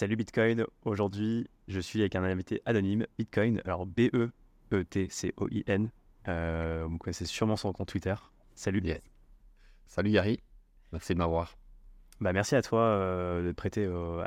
[0.00, 4.30] Salut Bitcoin, aujourd'hui je suis avec un invité anonyme, Bitcoin, alors B-E-E-T-C-O-I-N,
[6.26, 8.14] euh, vous connaissez sûrement son compte Twitter.
[8.54, 8.82] Salut.
[9.88, 10.40] Salut Yari,
[10.90, 11.58] merci de m'avoir.
[12.18, 14.22] Bah, merci à toi euh, de te prêter au,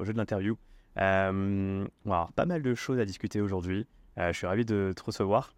[0.00, 0.58] jeu de l'interview.
[0.98, 3.86] Euh, on va avoir pas mal de choses à discuter aujourd'hui.
[4.16, 5.54] je suis ravi de te recevoir.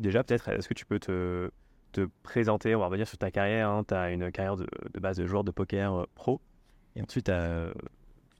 [0.00, 1.50] déjà, peut-être, est-ce que tu peux te,
[1.92, 2.74] te, présenter?
[2.74, 3.70] On va revenir sur ta carrière.
[3.70, 3.84] Hein.
[3.88, 6.42] Tu as une carrière de, de, base de joueur de poker pro.
[6.94, 7.32] Et ensuite, tu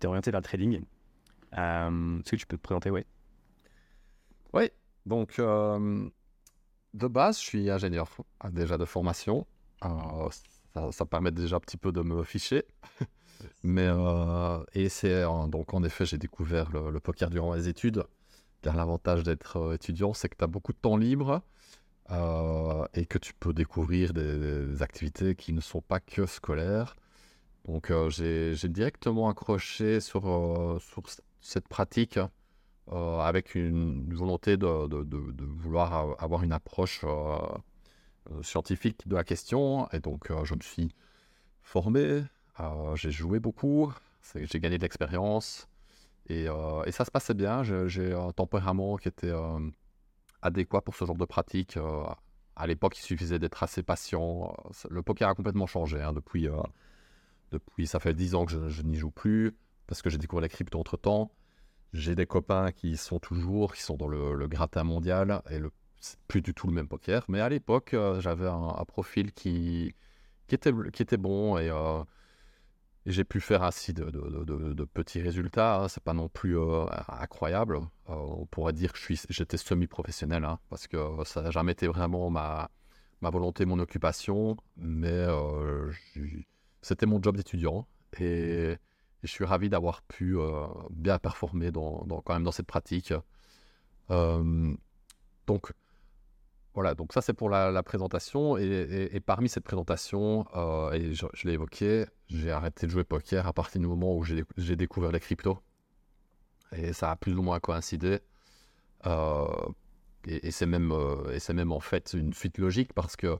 [0.05, 0.82] t'es orienté vers le trading.
[1.52, 2.90] est-ce que tu peux te présenter?
[2.90, 3.07] Ouais.
[4.53, 4.71] Oui,
[5.07, 8.09] donc de base, je suis ingénieur
[8.40, 9.46] ah, déjà de formation.
[9.82, 12.64] ça, ça, permet déjà un petit peu de me ficher.
[13.62, 18.04] Mais, euh, et c'est donc en effet, j'ai découvert le, poker durant les études.
[18.61, 21.43] Car l'avantage d'être euh, étudiant, c'est que tu as beaucoup de temps libre
[22.11, 26.95] euh, et que tu peux découvrir des, activités qui ne sont pas que scolaires.
[27.67, 30.23] Donc j'ai directement accroché sur,
[30.81, 31.03] sur
[31.41, 32.19] cette pratique
[32.92, 34.67] euh, avec une, volonté de,
[35.47, 37.39] vouloir avoir une approche euh,
[38.31, 39.89] euh, scientifique de la question.
[39.93, 40.95] Et donc, je me suis
[41.62, 42.25] formé,
[42.95, 43.93] j'ai joué beaucoup,
[44.34, 45.67] j'ai gagné de l'expérience.
[46.28, 46.47] Et,
[46.91, 47.62] ça se passait bien.
[47.62, 49.33] J'ai un tempérament qui était
[50.43, 51.78] adéquat pour ce genre de pratique.
[52.56, 54.55] à l'époque, il suffisait d'être assez patient.
[54.91, 56.49] Le poker a complètement changé hein, depuis,
[57.55, 57.86] depuis.
[57.86, 60.78] Ça fait 10 ans que je, n'y joue plus parce que j'ai découvert les cryptos
[60.78, 61.33] entre temps.
[61.92, 66.19] J'ai des copains qui sont toujours, qui sont dans le, gratin mondial, et le, c'est
[66.27, 67.25] plus du tout le même poker.
[67.28, 69.94] Mais à l'époque, euh, j'avais un, profil qui,
[70.50, 70.72] était,
[71.16, 72.02] bon, et, euh,
[73.06, 74.05] j'ai pu faire ainsi de,
[74.92, 75.82] petits résultats.
[75.82, 75.88] Hein.
[75.88, 77.78] C'est pas non plus euh, incroyable.
[78.06, 82.70] on pourrait dire que j'étais semi-professionnel, hein, parce que ça n'a jamais été vraiment ma,
[83.20, 85.27] volonté, mon occupation, mais
[86.85, 87.87] c'était mon job d'étudiant.
[88.21, 88.77] Et
[89.23, 93.13] je suis ravi d'avoir pu euh, bien performer dans, quand même dans cette pratique.
[94.11, 94.75] Euh,
[95.47, 95.73] donc,
[96.75, 98.59] voilà, donc ça c'est pour la, présentation.
[98.59, 103.53] Et, parmi cette présentation, euh, et je, l'ai évoqué, j'ai arrêté de jouer poker à
[103.53, 105.59] partir du moment où j'ai découvert les cryptos.
[106.73, 108.21] Et ça a plus ou moins coïncidé.
[110.27, 110.93] et, c'est même,
[111.55, 113.39] même en fait une suite logique parce que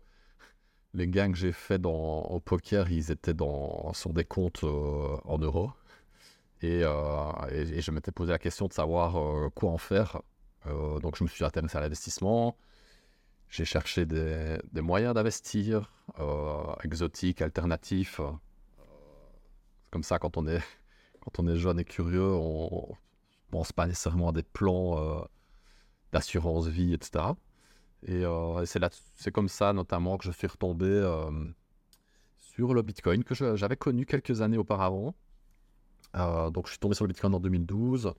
[0.95, 5.39] les gains que j'ai faits au poker, ils étaient dans, sur des comptes euh, en
[5.39, 5.73] euros.
[6.63, 10.23] Euh, et, je m'étais posé la question de savoir euh, quoi en faire.
[10.65, 12.57] donc je me suis intéressé à l'investissement.
[13.51, 15.93] J'ai cherché des, moyens d'investir,
[16.83, 18.21] exotiques, alternatifs.
[19.91, 20.63] comme ça, quand on est,
[21.21, 25.27] quand on est jeune et curieux, on ne pense pas nécessairement à des plans
[26.13, 27.25] d'assurance vie, etc.
[28.07, 31.31] Et, euh, c'est comme ça notamment que je suis retombé euh,
[32.39, 35.15] sur le Bitcoin que j'avais connu quelques années auparavant.
[36.17, 38.13] Euh, donc je suis tombé sur le Bitcoin en 2012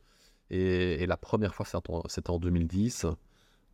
[0.50, 1.66] et, la première fois
[2.07, 3.06] c'était en 2010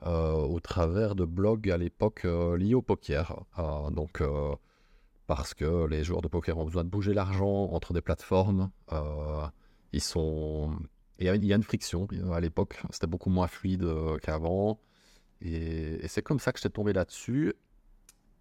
[0.03, 3.43] au travers de blogs à l'époque liés au poker.
[3.91, 4.21] donc
[5.27, 8.69] parce que les joueurs de poker ont besoin de bouger l'argent entre des plateformes.
[9.93, 10.75] ils sont...
[11.19, 13.87] Il y a une friction à l'époque, c'était beaucoup moins fluide
[14.21, 14.79] qu'avant.
[15.41, 17.53] Et, c'est comme ça que j'étais tombé là-dessus.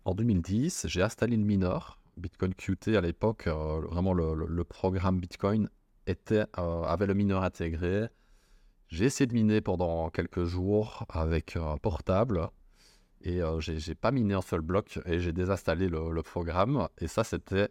[0.05, 5.69] En 2010, j'ai installé une mineur, Bitcoin Qt à l'époque, euh, vraiment le, programme Bitcoin
[6.09, 6.45] euh,
[6.85, 8.09] avait le mineur intégré.
[8.89, 12.49] J'ai essayé de miner pendant quelques jours avec un portable
[13.23, 16.89] et euh, j'ai pas miné un seul bloc et j'ai désinstallé le, programme.
[16.99, 17.69] Et ça, c'était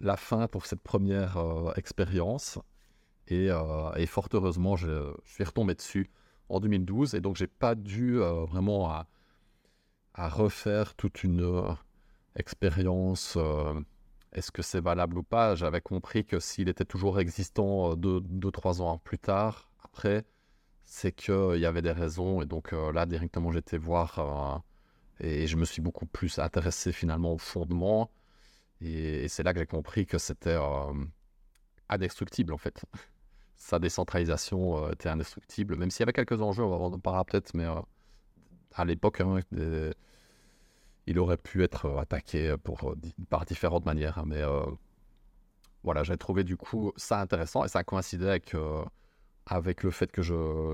[0.00, 1.38] la fin pour cette première
[1.76, 2.58] expérience.
[3.28, 3.48] Et,
[4.06, 6.10] fort heureusement, je suis retombé dessus
[6.50, 7.14] en 2012.
[7.14, 9.06] Et donc, j'ai pas dû euh, vraiment à,
[10.14, 11.72] refaire toute une euh,
[12.36, 13.34] expérience.
[13.36, 13.80] Euh,
[14.32, 15.54] est-ce que c'est valable ou pas?
[15.54, 20.24] J'avais compris que s'il était toujours existant 2-3 ans plus tard, après,
[20.84, 22.42] c'est qu'il y avait des raisons.
[22.42, 24.62] Et donc là, directement, j'étais voir
[25.20, 28.10] et je me suis beaucoup plus intéressé finalement au fondement.
[28.80, 30.58] Et c'est là que j'ai compris que c'était
[31.88, 32.84] indestructible en fait
[33.60, 37.52] sa décentralisation euh, était indestructible, même s'il y avait quelques enjeux, on en parlera peut-être,
[37.52, 37.74] mais euh,
[38.74, 39.40] à l'époque, hein,
[41.06, 42.54] il aurait pu être euh, attaqué
[43.28, 44.18] par différentes manières.
[44.18, 44.42] Hein, mais
[45.82, 48.56] voilà, j'ai trouvé du coup ça intéressant et ça coïncidait avec,
[49.46, 50.22] avec le fait que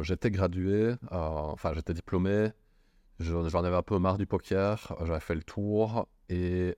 [0.03, 2.51] j'étais gradué, enfin j'étais diplômé,
[3.19, 6.77] j'en avais un peu marre du poker, j'avais fait le tour et,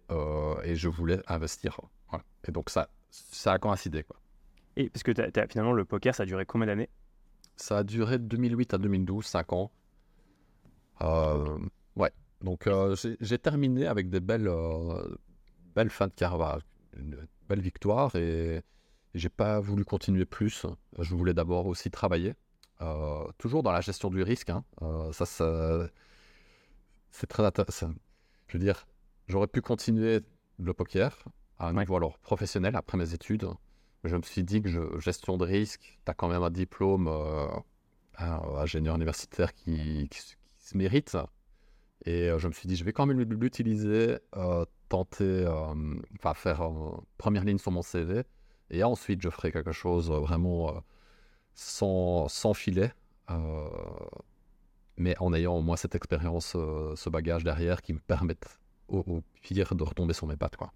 [0.64, 1.80] et je voulais investir.
[2.46, 4.04] Et donc ça, ça a coïncidé.
[4.04, 4.18] Quoi.
[4.78, 5.12] Et parce que
[5.50, 6.88] finalement, le poker, ça a duré combien d'années?
[7.56, 9.72] Ça a duré de 2008 à 2012, 5 ans.
[11.02, 11.58] Euh,
[11.96, 12.12] ouais.
[12.42, 15.16] Donc, euh, j'ai terminé avec des belles, euh,
[15.74, 16.60] belles fins de carrière,
[16.96, 18.14] une belle victoire.
[18.14, 18.62] Et,
[19.14, 20.64] j'ai pas voulu continuer plus.
[20.98, 22.34] Je voulais d'abord aussi travailler,
[23.38, 24.50] toujours dans la gestion du risque.
[24.50, 24.64] Hein.
[25.12, 25.88] ça, ça
[27.10, 27.94] c'est très intéressant.
[28.46, 28.86] Je veux dire,
[29.26, 30.20] j'aurais pu continuer
[30.58, 31.24] le poker
[31.58, 33.48] à un niveau alors professionnel après mes études.
[34.04, 37.48] Je me suis dit que gestion de risque, tu as quand même un diplôme euh,
[38.18, 40.08] ingénieur universitaire qui,
[40.58, 41.16] se mérite.
[42.04, 45.74] Et euh, je me suis dit, je vais quand même l'utiliser, euh, tenter, euh,
[46.16, 46.70] enfin faire
[47.16, 48.22] première ligne sur mon CV.
[48.70, 50.82] Et ensuite, je ferai quelque chose vraiment
[51.54, 52.92] sans, sans filet
[54.96, 58.58] mais en ayant au moins cette expérience, ce bagage derrière qui me permettent
[58.88, 60.56] au, pire de retomber sur mes pattes.
[60.56, 60.72] Quoi.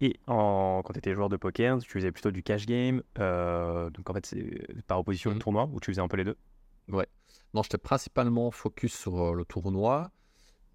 [0.00, 3.88] Et en, quand tu étais joueur de poker, tu faisais plutôt du cash game, euh,
[3.90, 5.38] donc en fait c'est par opposition au mmh.
[5.38, 6.36] tournoi, ou tu faisais un peu les deux?
[6.88, 7.06] Ouais.
[7.54, 10.10] Non, j'étais principalement focus sur euh, le tournoi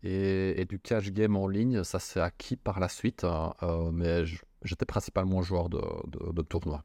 [0.04, 4.24] et, du cash game en ligne, ça s'est acquis par la suite, hein, euh, mais
[4.64, 6.82] j'étais principalement joueur de, de, tournoi.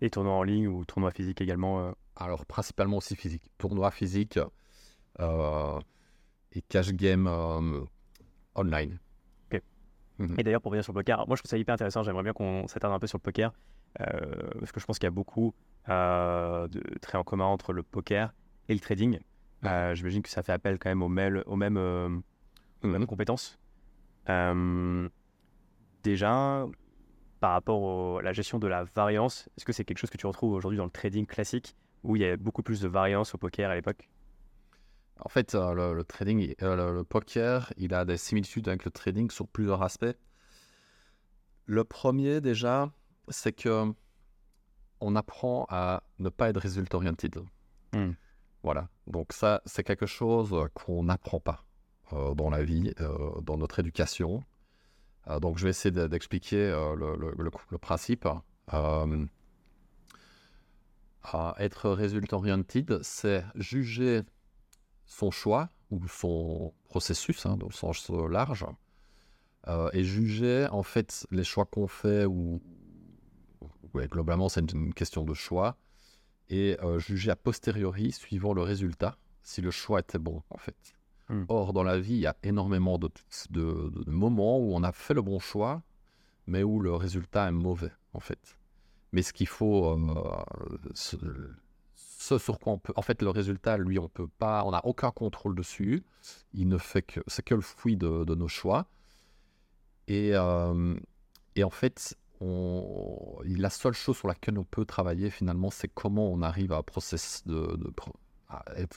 [0.00, 3.42] Et tournoi en ligne ou tournoi physique également Alors principalement aussi physique.
[3.58, 4.38] Tournoi physique
[5.18, 7.28] et cash game
[8.54, 8.98] online.
[10.18, 10.34] Mhm.
[10.38, 12.02] Et d'ailleurs, pour revenir sur le poker, moi je trouve ça hyper intéressant.
[12.02, 13.52] J'aimerais bien qu'on s'attarde un peu sur le poker
[14.00, 14.06] euh,
[14.58, 15.54] parce que je pense qu'il y a beaucoup
[15.88, 18.32] euh, de traits en commun entre le poker
[18.68, 19.18] et le trading.
[19.64, 22.22] Euh, j'imagine que ça fait appel quand même aux, mêmes, aux mêmes,
[22.82, 23.58] aux mêmes compétences.
[26.02, 26.66] déjà,
[27.40, 30.26] par rapport à la gestion de la variance, est-ce que c'est quelque chose que tu
[30.26, 33.38] retrouves aujourd'hui dans le trading classique où il y a beaucoup plus de variance au
[33.38, 34.08] poker à l'époque?
[35.24, 39.30] En fait, euh, le, trading, euh, le, poker, il a des similitudes avec le trading
[39.30, 40.16] sur plusieurs aspects.
[41.66, 42.92] Le premier, déjà,
[43.28, 43.92] c'est que
[45.00, 47.38] on apprend à ne pas être résultat oriented.
[47.94, 48.12] Hmm.
[48.62, 48.88] Voilà.
[49.06, 51.64] Donc ça, c'est quelque chose qu'on n'apprend pas
[52.12, 52.92] euh, dans la vie,
[53.42, 54.44] dans notre éducation.
[55.40, 58.28] donc je vais essayer d'expliquer le, principe.
[61.58, 64.22] être résultat oriented, c'est juger
[65.06, 68.66] son choix ou son processus, hein, dans le sens large,
[69.68, 72.60] euh, et juger en fait les choix qu'on fait ou
[73.94, 75.76] globalement c'est une, question de choix
[76.50, 80.76] et euh, juger a posteriori suivant le résultat si le choix était bon en fait.
[81.30, 81.44] Hmm.
[81.48, 83.08] Or dans la vie il y a énormément de,
[83.50, 85.82] de, moments où on a fait le bon choix
[86.46, 88.58] mais où le résultat est mauvais en fait.
[89.12, 90.44] Mais ce qu'il faut euh,
[92.38, 92.92] sur quoi on peut.
[92.96, 94.64] En fait, le résultat, lui, on peut pas.
[94.64, 96.02] On n'a aucun contrôle dessus.
[96.52, 97.20] Il ne fait que.
[97.26, 98.86] C'est que le fruit de, nos choix.
[100.06, 100.94] Et, euh,
[101.56, 106.30] et en fait, on, la seule chose sur laquelle on peut travailler finalement, c'est comment
[106.30, 107.78] on arrive à process de,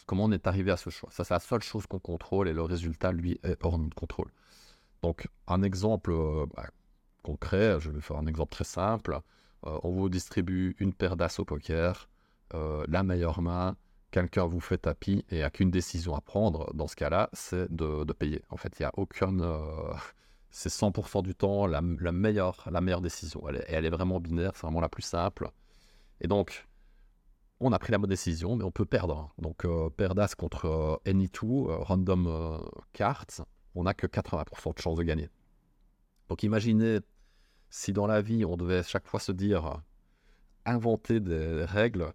[0.05, 1.09] comment on est arrivé à ce choix.
[1.11, 3.95] Ça, c'est la seule chose qu'on contrôle et le résultat, lui, est hors de notre
[3.95, 4.31] contrôle.
[5.01, 6.67] Donc, un exemple euh, bah,
[7.23, 9.19] concret, je vais faire un exemple très simple.
[9.65, 12.09] Euh, on vous distribue une paire d'as au poker.
[12.53, 13.75] Euh, la meilleure main,
[14.11, 18.11] quelqu'un vous fait tapis et a qu'une décision à prendre, dans ce cas-là, c'est de,
[18.13, 18.43] payer.
[18.49, 19.41] En fait, il n'y a aucune...
[19.41, 19.93] Euh,
[20.49, 23.47] c'est 100% du temps la, meilleure, la meilleure décision.
[23.49, 25.51] Elle est, elle est vraiment binaire, c'est vraiment la plus simple.
[26.21, 26.67] Et donc,
[27.59, 29.33] on a pris la bonne décision, mais on peut perdre.
[29.37, 32.63] Donc, euh, Perdas contre Any2, Random
[32.93, 33.45] Cards,
[33.75, 35.29] on n'a que 80% de chance de gagner.
[36.29, 36.99] Donc, imaginez
[37.69, 39.81] si dans la vie, on devait chaque fois se dire,
[40.65, 42.13] inventer des règles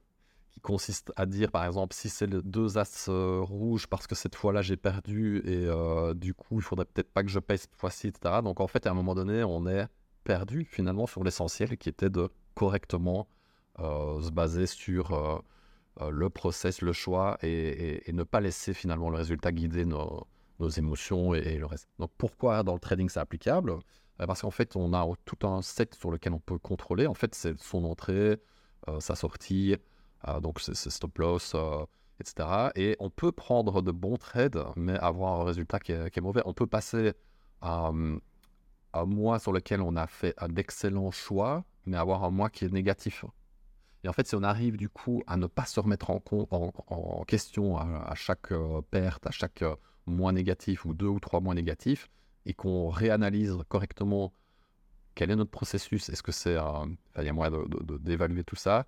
[0.62, 4.34] consiste à dire, par exemple, si c'est les deux as euh, rouges parce que cette
[4.36, 7.76] fois-là j'ai perdu et euh, du coup il faudrait peut-être pas que je paye cette
[7.76, 8.36] fois-ci, etc.
[8.42, 9.86] Donc en fait, à un moment donné, on est
[10.24, 13.28] perdu finalement sur l'essentiel qui était de correctement
[13.80, 15.42] euh, se baser sur
[16.00, 20.26] le process, le choix et, ne pas laisser finalement le résultat guider nos,
[20.76, 21.88] émotions et, le reste.
[21.98, 23.74] Donc pourquoi dans le trading c'est applicable?
[24.18, 27.06] Parce qu'en fait, on a tout un set sur lequel on peut contrôler.
[27.08, 28.40] En fait, c'est son entrée,
[29.00, 29.76] sa sortie,
[30.40, 31.84] donc c'est stop loss, euh,
[32.20, 32.70] etc.
[32.74, 36.42] Et on peut prendre de bons trades, mais avoir un résultat qui est, mauvais.
[36.44, 37.12] On peut passer
[37.60, 37.90] à
[38.94, 42.64] un mois sur lequel on a fait un excellent choix, mais avoir un mois qui
[42.64, 43.24] est négatif.
[44.04, 47.76] Et en fait, si on arrive du coup à ne pas se remettre en, question
[47.76, 49.64] à, chaque euh, perte, à chaque
[50.06, 52.10] mois négatif ou deux ou trois mois négatifs,
[52.44, 54.32] et qu'on réanalyse correctement
[55.14, 56.56] quel est notre processus, est-ce que c'est,
[57.18, 57.52] il y a moyen
[58.00, 58.82] d'évaluer tout ça, euh,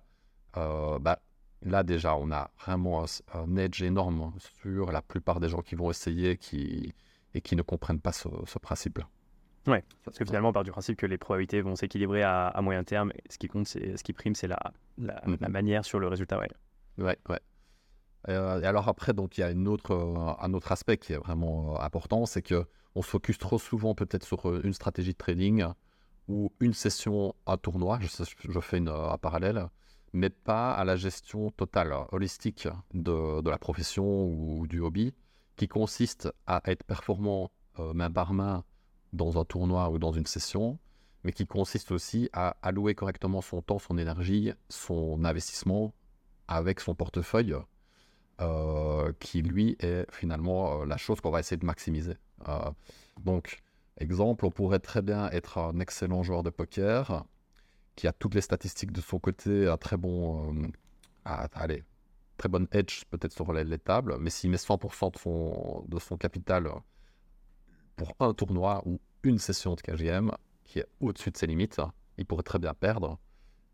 [0.55, 1.19] bah,
[1.61, 5.89] là déjà, on a vraiment un, edge énorme sur la plupart des gens qui vont
[5.89, 6.93] essayer qui,
[7.33, 9.07] et qui ne comprennent pas ce, principe-là.
[9.67, 12.83] Ouais, parce que finalement, on part du principe que les probabilités vont s'équilibrer à, moyen
[12.83, 13.11] terme.
[13.29, 14.59] Ce qui compte, ce qui prime, c'est la,
[14.97, 15.49] la, mm-hmm.
[15.49, 16.39] manière sur le résultat.
[16.39, 16.49] Ouais,
[16.99, 17.17] ouais.
[17.29, 17.39] ouais.
[18.29, 21.17] Euh, et alors après, donc il y a une autre, un autre aspect qui est
[21.17, 25.65] vraiment important, c'est que on se focus trop souvent peut-être sur une stratégie de trading
[26.27, 28.07] ou une session, un tournoi, je,
[28.49, 29.67] je fais une, un parallèle,
[30.15, 35.13] mais pas à la gestion totale, holistique de, la profession ou du hobby,
[35.57, 38.63] qui consiste à être performant euh, main par main
[39.11, 40.79] dans un tournoi ou dans une session,
[41.25, 45.93] mais qui consiste aussi à allouer correctement son temps, son énergie, son investissement
[46.47, 47.55] avec son portefeuille,
[48.39, 52.15] euh, qui lui est finalement euh, la chose qu'on va essayer de maximiser.
[53.21, 53.61] donc,
[53.97, 57.25] exemple, on pourrait très bien être un excellent joueur de poker,
[57.95, 60.71] qui a toutes les statistiques de son côté, un très bon,
[61.23, 61.83] allez,
[62.37, 66.69] très bonne edge peut-être sur les, tables, mais s'il met 100% de son, de capital
[67.95, 70.31] pour un tournoi ou une session de KGM
[70.63, 71.79] qui est au-dessus de ses limites,
[72.17, 73.17] il pourrait très bien perdre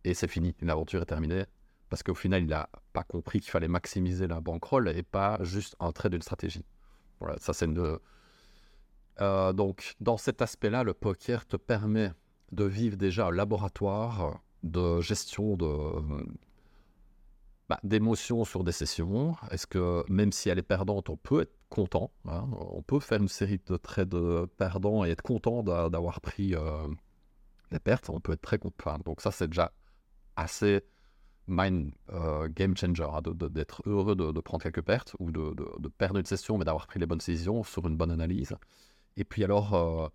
[0.03, 1.45] et c'est fini, l'aventure est terminée.
[1.89, 5.75] Parce qu'au final, il n'a pas compris qu'il fallait maximiser la bankroll et pas juste
[5.79, 6.65] entrer d'une stratégie.
[7.19, 7.99] Voilà, ça c'est une.
[9.19, 12.13] Euh, donc, dans cet aspect-là, le poker te permet
[12.51, 15.67] de vivre déjà un laboratoire de gestion de,
[17.70, 19.36] bah, d'émotions sur des sessions.
[19.50, 23.22] Est-ce que même si elle est perdante, on peut être content hein, On peut faire
[23.22, 26.88] une série de trades perdants et être content d'avoir pris euh,
[27.72, 28.10] les pertes.
[28.10, 28.98] On peut être très content.
[29.05, 29.72] donc ça, c'est déjà
[30.36, 30.84] assez
[31.48, 35.53] mind euh, game changer hein, d'être heureux de, prendre quelques pertes ou de,
[35.98, 38.55] perdre une session, mais d'avoir pris les bonnes décisions sur une bonne analyse.
[39.17, 40.08] Et puis alors, euh,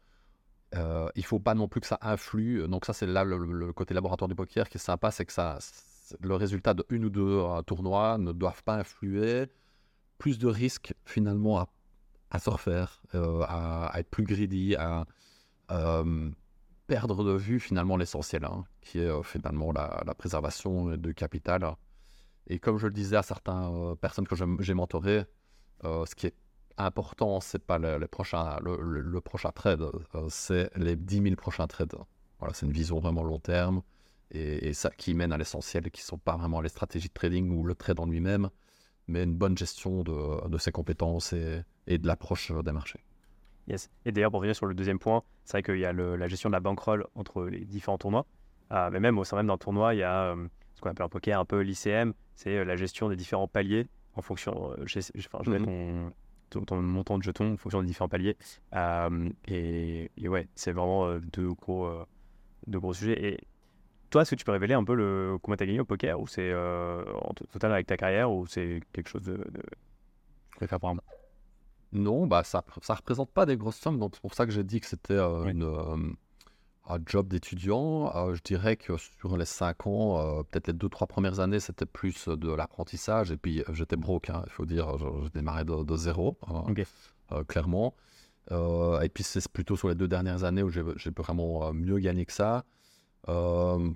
[0.75, 2.66] euh, il faut pas non plus que ça influe.
[2.68, 5.58] Donc ça, c'est là le, côté laboratoire du poker qui est sympa, c'est que ça
[6.20, 9.46] le résultat de une ou deux euh, tournois ne doivent pas influer.
[10.18, 11.68] Plus de risques finalement à,
[12.30, 12.50] à se
[13.14, 15.04] euh, à, être plus greedy, à
[15.70, 16.30] euh,
[16.87, 21.75] perdre de vue finalement l'essentiel, hein, qui est finalement la, préservation du capital.
[22.46, 25.25] Et comme je le disais à certaines personnes que j'ai mentorées,
[25.82, 26.35] ce qui est
[26.78, 29.85] important, c'est pas le, le, prochain, le, prochain trade,
[30.28, 31.95] c'est les 10 000 prochains trades.
[32.38, 33.83] Voilà, c'est une vision vraiment long terme
[34.30, 37.50] et, ça qui mène à l'essentiel, qui ne sont pas vraiment les stratégies de trading
[37.50, 38.50] ou le trade en lui-même,
[39.09, 43.00] mais une bonne gestion de, de ses compétences et, et de l'approche des marchés.
[43.68, 43.90] Yes.
[44.04, 46.49] Et d'ailleurs, pour revenir sur le deuxième point, c'est vrai qu'il y a la gestion
[46.50, 48.26] de la bankroll entre les différents tournois.
[48.73, 51.06] Euh, mais même au sein même d'un tournoi, il y a euh, ce qu'on appelle
[51.06, 54.75] un poker un peu l'ICM, c'est euh, la gestion des différents paliers en fonction.
[54.85, 56.12] je, enfin, je ton,
[56.50, 58.36] ton, montant de jetons en fonction des différents paliers.
[59.48, 61.88] Et, et, ouais, c'est vraiment deux gros,
[62.66, 63.24] deux gros sujets.
[63.24, 63.40] Et
[64.10, 66.20] toi, est-ce que tu peux révéler un peu le combien tu as gagné au poker?
[66.20, 69.62] Ou c'est euh, en total avec ta carrière ou c'est quelque chose de, de...
[71.92, 74.64] Non, bah ça ça représente pas des grosses sommes, donc c'est pour ça que j'ai
[74.64, 75.96] dit que c'était euh, une euh,
[76.88, 78.35] un job d'étudiant.
[78.35, 82.52] je dirais que sur les 5 ans, peut-être les 2-3 premières années, c'était plus de
[82.52, 83.31] l'apprentissage.
[83.33, 86.64] Et puis j'étais broke, hein, il faut dire, je, démarrais de, zéro, hein,
[87.49, 87.95] clairement.
[88.50, 92.33] et puis c'est plutôt sur les deux dernières années où j'ai vraiment mieux gagné que
[92.33, 92.64] ça.
[93.28, 93.90] Euh,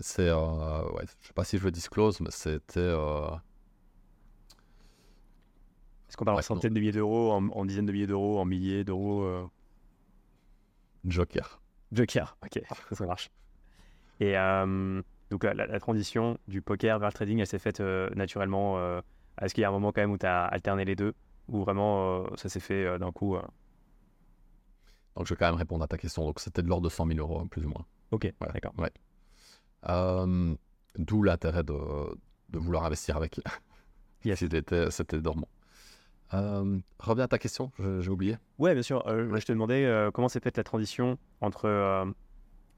[0.00, 2.80] c'est, euh, ouais, je sais pas si je le disclose, mais c'était.
[2.80, 3.28] Euh...
[6.08, 8.84] Est-ce qu'on parle en centaines de milliers d'euros, en, dizaines de milliers d'euros, en milliers
[8.84, 9.46] d'euros euh?
[11.04, 11.60] Joker.
[11.92, 12.62] Joker, ok,
[12.92, 13.30] ça marche.
[14.20, 14.34] Et
[15.30, 18.78] donc la, transition du poker vers le trading, elle s'est faite naturellement.
[19.40, 21.14] Est-ce qu'il y a un moment quand même où tu as alterné les deux?
[21.48, 23.36] Ou vraiment ça s'est fait d'un coup
[25.14, 26.24] Donc je vais quand même répondre à ta question.
[26.24, 27.84] Donc c'était de l'ordre de 100 000 euros, plus ou moins.
[28.10, 28.72] Ok, d'accord.
[28.78, 28.90] Ouais.
[29.88, 30.54] Euh,
[30.96, 31.74] d'où l'intérêt de,
[32.50, 33.40] de, vouloir investir avec.
[34.24, 34.44] yes.
[34.90, 35.48] C'était dormant.
[36.34, 38.36] Euh, reviens à ta question, j'ai oublié.
[38.58, 39.06] Ouais, bien sûr.
[39.06, 42.06] Euh, je te demandais comment s'est faite la transition entre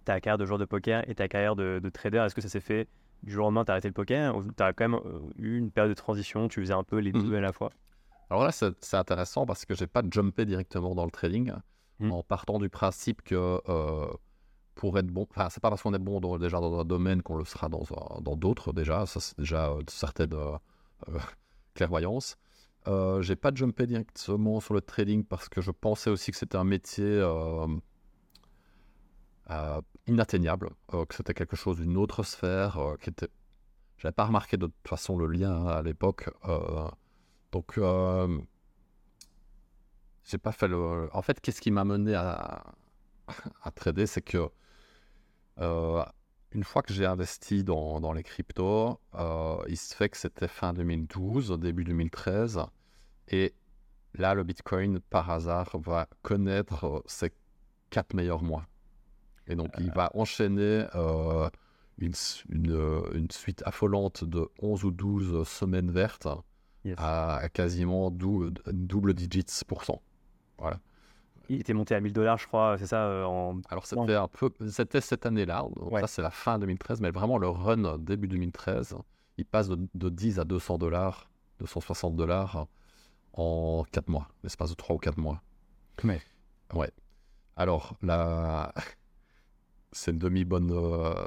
[0.05, 2.19] ta carrière de joueur de poker et ta carrière de, trader?
[2.19, 2.89] Est-ce que ça s'est fait
[3.23, 5.01] du jour au lendemain, tu as arrêté le poker ou tu as quand même
[5.39, 7.35] eu une période de transition, tu faisais un peu les deux mhm.
[7.35, 7.71] à la fois?
[8.31, 11.53] Alors là, c'est intéressant parce que j'ai pas jumpé directement dans le trading
[11.99, 12.13] mhm.
[12.13, 13.61] en partant du principe que
[14.79, 15.27] pour être bon.
[15.31, 17.83] Enfin, c'est pas parce qu'on est bon déjà dans un domaine qu'on le sera dans,
[18.21, 19.05] dans d'autres déjà.
[19.07, 20.57] Ça, c'est déjà euh, certaines euh,
[21.09, 21.19] euh,
[21.75, 22.37] clairvoyances.
[22.89, 26.57] Euh, j'ai pas jumpé directement sur le trading parce que je pensais aussi que c'était
[26.57, 27.23] un métier
[30.07, 33.29] inatteignable, que c'était quelque chose d'une autre sphère, qui était.
[33.99, 36.31] J'avais pas remarqué de toute façon le lien hein, à l'époque.
[37.53, 37.79] donc,
[40.25, 41.09] j'ai pas fait le.
[41.13, 42.65] En fait, qu'est-ce qui m'a mené à,
[43.63, 44.51] à trader, c'est que
[45.61, 46.05] euh,
[46.53, 50.49] une fois que j'ai investi dans, dans les cryptos, euh, il se fait que c'était
[50.49, 52.61] fin 2012, début 2013.
[53.29, 53.55] Et
[54.15, 57.33] là, le Bitcoin, par hasard, va connaître ses
[57.91, 58.67] quatre meilleurs mois.
[59.47, 61.49] Et donc, il va enchaîner euh,
[61.99, 62.13] une,
[62.51, 66.29] une, suite affolante de 11 ou 12 semaines vertes
[66.97, 70.01] à, quasiment double digits pour cent.
[70.59, 70.81] Voilà.
[71.49, 73.61] il était monté à 1000 dollars, je crois, c'est ça euh, en...
[73.71, 76.01] Alors c'était un peu, c'était cette année-là, Ouais.
[76.01, 78.97] ça c'est la fin 2013, mais vraiment le run début 2013,
[79.37, 81.31] il passe de, de 10 à 200 dollars,
[81.61, 82.67] 260 dollars
[83.39, 85.41] en 4 mois, l'espace de 3 ou 4 mois.
[86.05, 86.21] Ouais.
[86.75, 86.91] Ouais.
[87.57, 88.75] Alors là,
[89.93, 91.27] c'est une demi-bonne euh,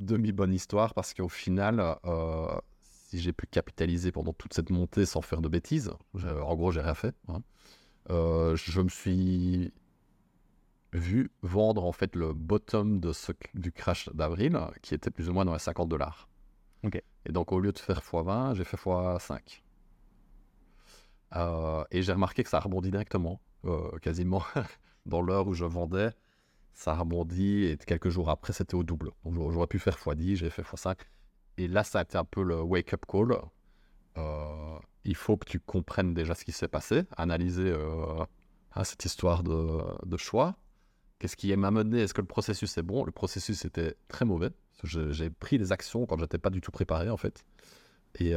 [0.00, 5.22] demi-bonne histoire parce qu'au final, euh, si j'ai pu capitaliser pendant toute cette montée sans
[5.22, 7.42] faire de bêtises, en gros j'ai rien fait, hein,
[8.10, 9.72] euh, je me suis
[10.92, 15.32] vu vendre en fait le bottom de ce, du crash d'avril qui était plus ou
[15.32, 16.28] moins dans les 50 dollars.
[16.84, 17.00] Ok.
[17.24, 19.61] Et donc au lieu de faire x20, j'ai fait x5.
[21.36, 24.42] Euh, et j'ai remarqué que ça rebondit directement, euh, quasiment
[25.06, 26.10] dans l'heure où je vendais.
[26.74, 29.10] Ça rebondit et quelques jours après c'était au double.
[29.24, 30.96] J'aurais- pu faire x10, j'ai fait x5.
[31.58, 33.36] Et là ça a été un peu le wake-up call.
[34.18, 37.74] Euh, il faut que tu comprennes déjà ce qui s'est passé, analyser
[38.74, 40.56] hein, cette histoire de, choix.
[41.18, 42.00] Qu'est-ce qui m'a mené?
[42.00, 43.04] Est-ce que le processus est bon?
[43.04, 44.50] Le processus était très mauvais.
[44.84, 47.44] J'ai pris des actions quand j'étais pas du tout préparé en fait.
[48.18, 48.34] Et,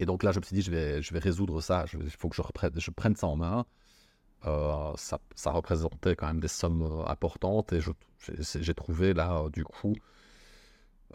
[0.00, 1.84] et donc là, je me suis dit, je vais, je vais résoudre ça.
[1.92, 3.64] Il faut que je, prenne ça en main.
[4.46, 7.80] Euh, ça, représentait quand même des sommes importantes et
[8.38, 9.94] j'ai trouvé là, euh, du coup,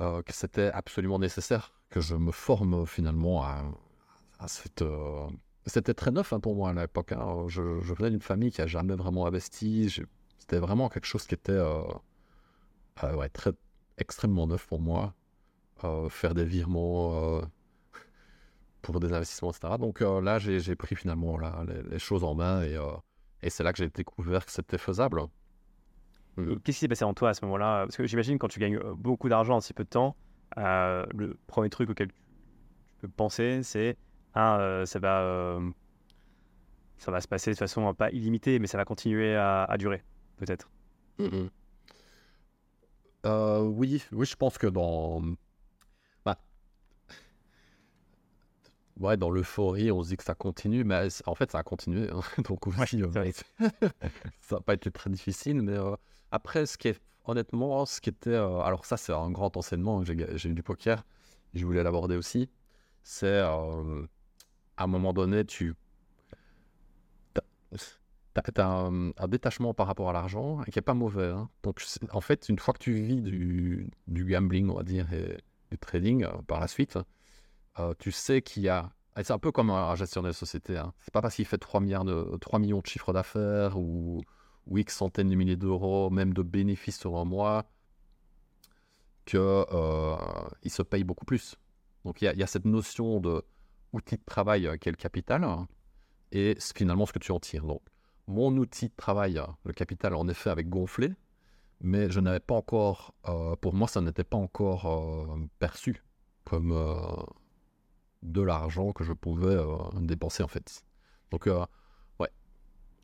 [0.01, 3.63] euh, que c'était absolument nécessaire que je me forme finalement à,
[4.47, 4.83] cette.
[5.65, 7.11] C'était très neuf hein, pour moi à l'époque.
[7.11, 7.45] hein.
[7.47, 9.93] Je, venais d'une famille qui a jamais vraiment investi.
[10.39, 11.59] C'était vraiment quelque chose qui était
[12.95, 13.51] très,
[13.97, 15.13] extrêmement neuf pour moi.
[16.09, 17.41] Faire des virements
[18.81, 19.73] pour des investissements, etc.
[19.79, 22.91] Donc euh, là, j'ai pris finalement là, les, les choses en main et, euh,
[23.41, 25.21] et c'est là que j'ai découvert que c'était faisable.
[26.37, 27.85] Et Qu'est-ce qui s'est passé en toi à ce moment-là?
[27.85, 30.15] Parce que j'imagine quand tu gagnes euh, beaucoup d'argent en si peu de temps,
[30.57, 32.13] euh, le premier truc auquel tu
[33.01, 33.97] peux penser, c'est
[34.33, 35.69] ah, euh, ça va, euh,
[36.97, 39.77] ça va se passer de façon euh, pas illimitée, mais ça va continuer à, à
[39.77, 40.03] durer,
[40.37, 40.69] peut-être.
[43.25, 45.21] Euh, oui, oui, je pense que dans.
[48.99, 52.09] Ouais, dans l'euphorie, on se dit que ça continue, mais en fait, ça a continué.
[52.09, 52.19] hein.
[52.49, 53.31] Donc, aussi, euh,
[54.41, 55.61] ça n'a pas été très difficile.
[55.61, 55.95] Mais euh,
[56.31, 58.31] après, ce qui est, honnêtement, ce qui était.
[58.31, 60.03] euh, alors, ça, c'est un grand enseignement.
[60.03, 61.05] J'ai eu du poker.
[61.53, 62.49] Je voulais l'aborder aussi.
[63.03, 64.05] C'est euh,
[64.77, 65.75] à un moment donné, tu.
[68.33, 71.27] T'as t'as un, un détachement par rapport à l'argent qui est pas mauvais.
[71.27, 71.49] hein.
[71.63, 71.81] Donc,
[72.11, 75.37] en fait, une fois que tu vis du, du gambling, on va dire, et
[75.71, 76.97] du trading par la suite,
[77.79, 78.91] euh, tu sais qu'il y a.
[79.17, 80.77] C'est un peu comme un gestionnaire de société.
[80.77, 80.93] Hein.
[80.99, 84.21] C'est pas parce qu'il fait 3, milliards de, 3 millions de chiffres d'affaires ou,
[84.67, 87.65] ou X centaines de milliers d'euros, même de bénéfices sur un mois,
[89.25, 91.57] qu'il se paye beaucoup plus.
[92.05, 93.43] Donc, il y a, cette notion de
[93.91, 95.67] outil de travail euh, qui est le capital hein,
[96.31, 97.65] et finalement ce que tu en tires.
[97.65, 97.81] Donc,
[98.29, 101.13] mon outil de travail, le capital, en effet, avait gonflé,
[101.81, 106.03] mais je n'avais pas encore, euh, pour moi, ça n'était pas encore euh, perçu
[106.45, 106.95] comme euh,
[108.21, 110.83] de l'argent que je pouvais euh, dépenser, en fait.
[111.31, 111.65] Donc, euh,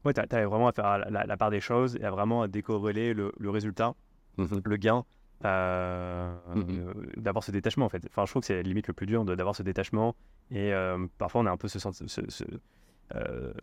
[0.04, 2.44] Ouais, tu as vraiment à faire la, la- la part des choses et à vraiment
[2.44, 3.96] à décorréler le, le résultat,
[4.38, 5.04] le gain,
[5.46, 6.66] euh, Mhm.
[6.70, 8.06] euh, d'avoir ce détachement en fait.
[8.06, 10.16] Enfin, je trouve que c'est limite le plus dur d'avoir ce détachement
[10.52, 12.44] et euh, parfois on a un peu ce, ce, ce,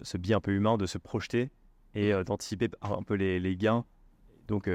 [0.03, 1.53] ce biais un peu humain de se projeter
[1.95, 3.85] et euh, d'anticiper un peu les, les gains.
[4.49, 4.67] Donc,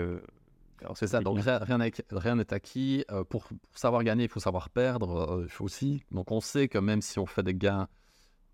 [0.82, 1.22] alors, c'est ça.
[1.22, 3.04] Donc, rien n'est rien acquis.
[3.12, 5.32] Euh, pour, pour savoir gagner, il faut savoir perdre.
[5.40, 6.04] euh, aussi.
[6.12, 7.88] Donc, on sait que même si on fait des gains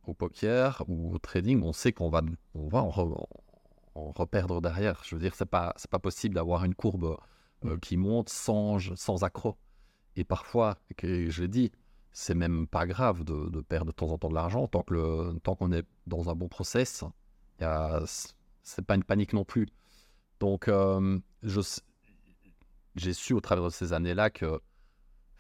[0.06, 2.22] au poker ou au trading, on sait qu'on va,
[2.56, 3.26] on va en, re-
[3.96, 5.02] en reperdre derrière.
[5.06, 7.18] Je veux dire, c'est pas, c'est pas possible d'avoir une courbe
[7.66, 9.58] euh, qui monte sans, sans accroc.
[10.16, 11.72] Et parfois, que je l'ai dit,
[12.12, 14.94] c'est même pas grave de, de perdre de temps en temps de l'argent tant que
[14.94, 17.04] le, tant qu'on est dans un bon process.
[17.60, 18.04] y a-
[18.62, 19.68] C'est pas une panique non plus.
[20.40, 21.62] Donc, euh, je
[22.96, 24.60] j'ai su au travers de ces années-là que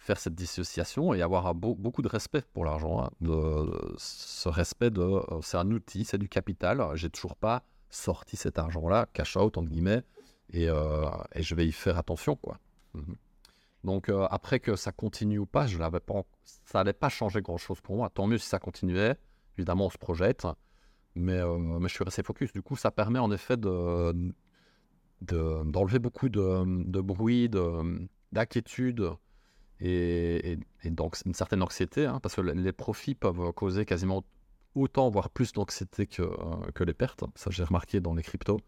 [0.03, 3.09] faire cette dissociation et avoir beaucoup de respect pour l'argent, hein,
[3.97, 6.85] ce respect euh, c'est un outil, c'est du capital.
[6.95, 10.03] J'ai toujours pas sorti cet argent-là, cash out entre guillemets,
[10.51, 12.37] et, euh, je vais y faire attention.
[12.93, 13.15] Mhm.
[13.85, 18.09] Donc euh, après que ça continue ou pas, ça n'allait pas changer grand-chose pour moi.
[18.09, 19.15] Tant mieux si ça continuait.
[19.57, 20.45] Évidemment, on se projette,
[21.15, 22.51] mais je suis resté focus.
[22.51, 24.33] Du coup, ça permet en effet de
[25.23, 29.11] de- d'enlever beaucoup de, de bruit, de- d'inquiétude
[29.79, 34.23] et, et- et donc une certaine anxiété, hein, parce que les profits peuvent causer quasiment
[34.75, 37.23] autant, voire plus d'anxiété que, euh, que les pertes.
[37.35, 38.59] Ça, j'ai remarqué dans les cryptos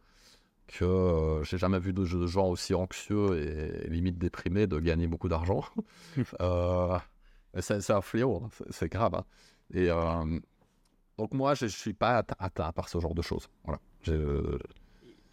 [0.68, 5.08] que euh, j'ai jamais vu de, de gens aussi anxieux et, limite déprimés de gagner
[5.08, 5.64] beaucoup d'argent.
[6.42, 6.98] Euh,
[7.60, 9.16] c'est un fléau, hein, c'est- grave.
[9.16, 9.24] hein.
[9.74, 10.40] Et euh,
[11.18, 13.48] donc moi, je ne suis pas atte- atteint par ce genre de choses.
[13.64, 13.80] Voilà.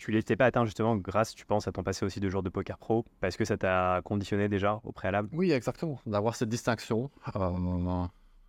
[0.04, 2.48] Tu l'étais pas atteint justement grâce, tu penses, à ton passé aussi de joueur de
[2.48, 5.28] poker pro, parce que ça t'a conditionné déjà au préalable?
[5.32, 6.00] Oui, exactement.
[6.06, 8.04] D'avoir cette distinction, euh,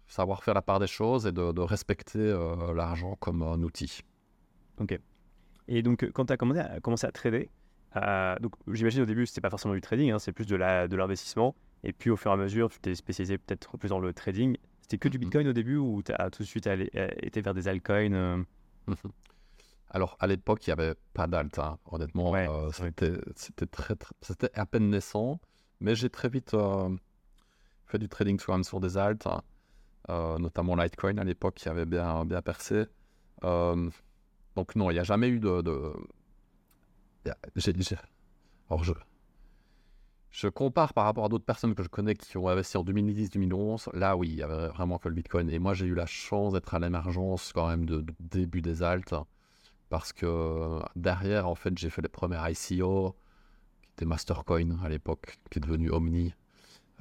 [0.08, 4.00] savoir faire la part des choses et de, de respecter euh, l'argent comme un outil.
[5.68, 7.52] Et donc, euh, quand tu as commencé à, commencé à trader,
[7.98, 11.54] euh, donc j'imagine au début, c'était pas forcément du trading, hein, c'est plus de l'investissement.
[11.84, 14.58] et puis au fur et à mesure, tu t'es spécialisé peut-être plus dans le trading.
[14.82, 15.24] C'était que du Mhm.
[15.26, 16.90] Bitcoin au début ou tu as tout de suite allé-
[17.22, 18.44] été vers des altcoins euh?
[19.94, 21.58] Alors, à l'époque, il n'y avait pas d'alt.
[21.60, 21.78] hein.
[21.86, 25.40] Honnêtement, Ouais, euh, c'était c'était très, très- c'était à peine naissant.
[25.80, 26.90] Mais j'ai très vite euh,
[27.86, 29.42] fait du trading sur des alts, hein.
[30.10, 32.86] Euh, notamment Litecoin à l'époque qui avait bien, bien percé.
[34.56, 35.94] Donc, non, il n'y a jamais eu de.
[37.30, 37.96] a- j'ai- j'ai-
[38.70, 38.94] Alors, je.
[40.32, 43.90] Je compare par rapport à d'autres personnes que je connais qui ont investi en 2010-2011.
[43.94, 45.48] Là, oui, il y avait vraiment que le Bitcoin.
[45.50, 48.82] Et moi, j'ai eu la chance d'être à l'émergence quand même de, de début des
[48.82, 49.14] alts.
[49.94, 53.16] Parce que derrière, en fait, j'ai fait les premières ICO,
[53.84, 56.34] qui était Mastercoin à l'époque, qui est devenu Omni,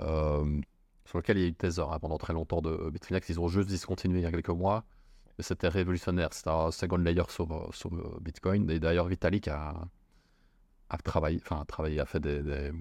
[0.01, 0.61] euh,
[1.07, 3.31] sur lequel il y a eu Tether hein, pendant très longtemps de Bitfinex.
[3.31, 4.85] Ils ont juste discontinué il y a quelques mois.
[5.39, 6.35] Mais c'était révolutionnaire.
[6.35, 8.69] C'était un second layer sur, euh, sur euh, Bitcoin.
[8.69, 9.89] Et d'ailleurs, Vitalik a,
[11.03, 12.73] travaillé, enfin, a travaillé, a fait des.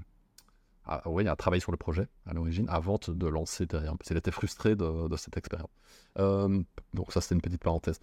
[1.05, 3.97] oui, a travaillé sur le projet à l'origine avant de- lancer Ethereum.
[3.97, 5.71] Parce qu'il était frustré de, cette expérience.
[6.19, 6.61] Euh,
[6.93, 8.01] donc, ça, c'était une petite parenthèse.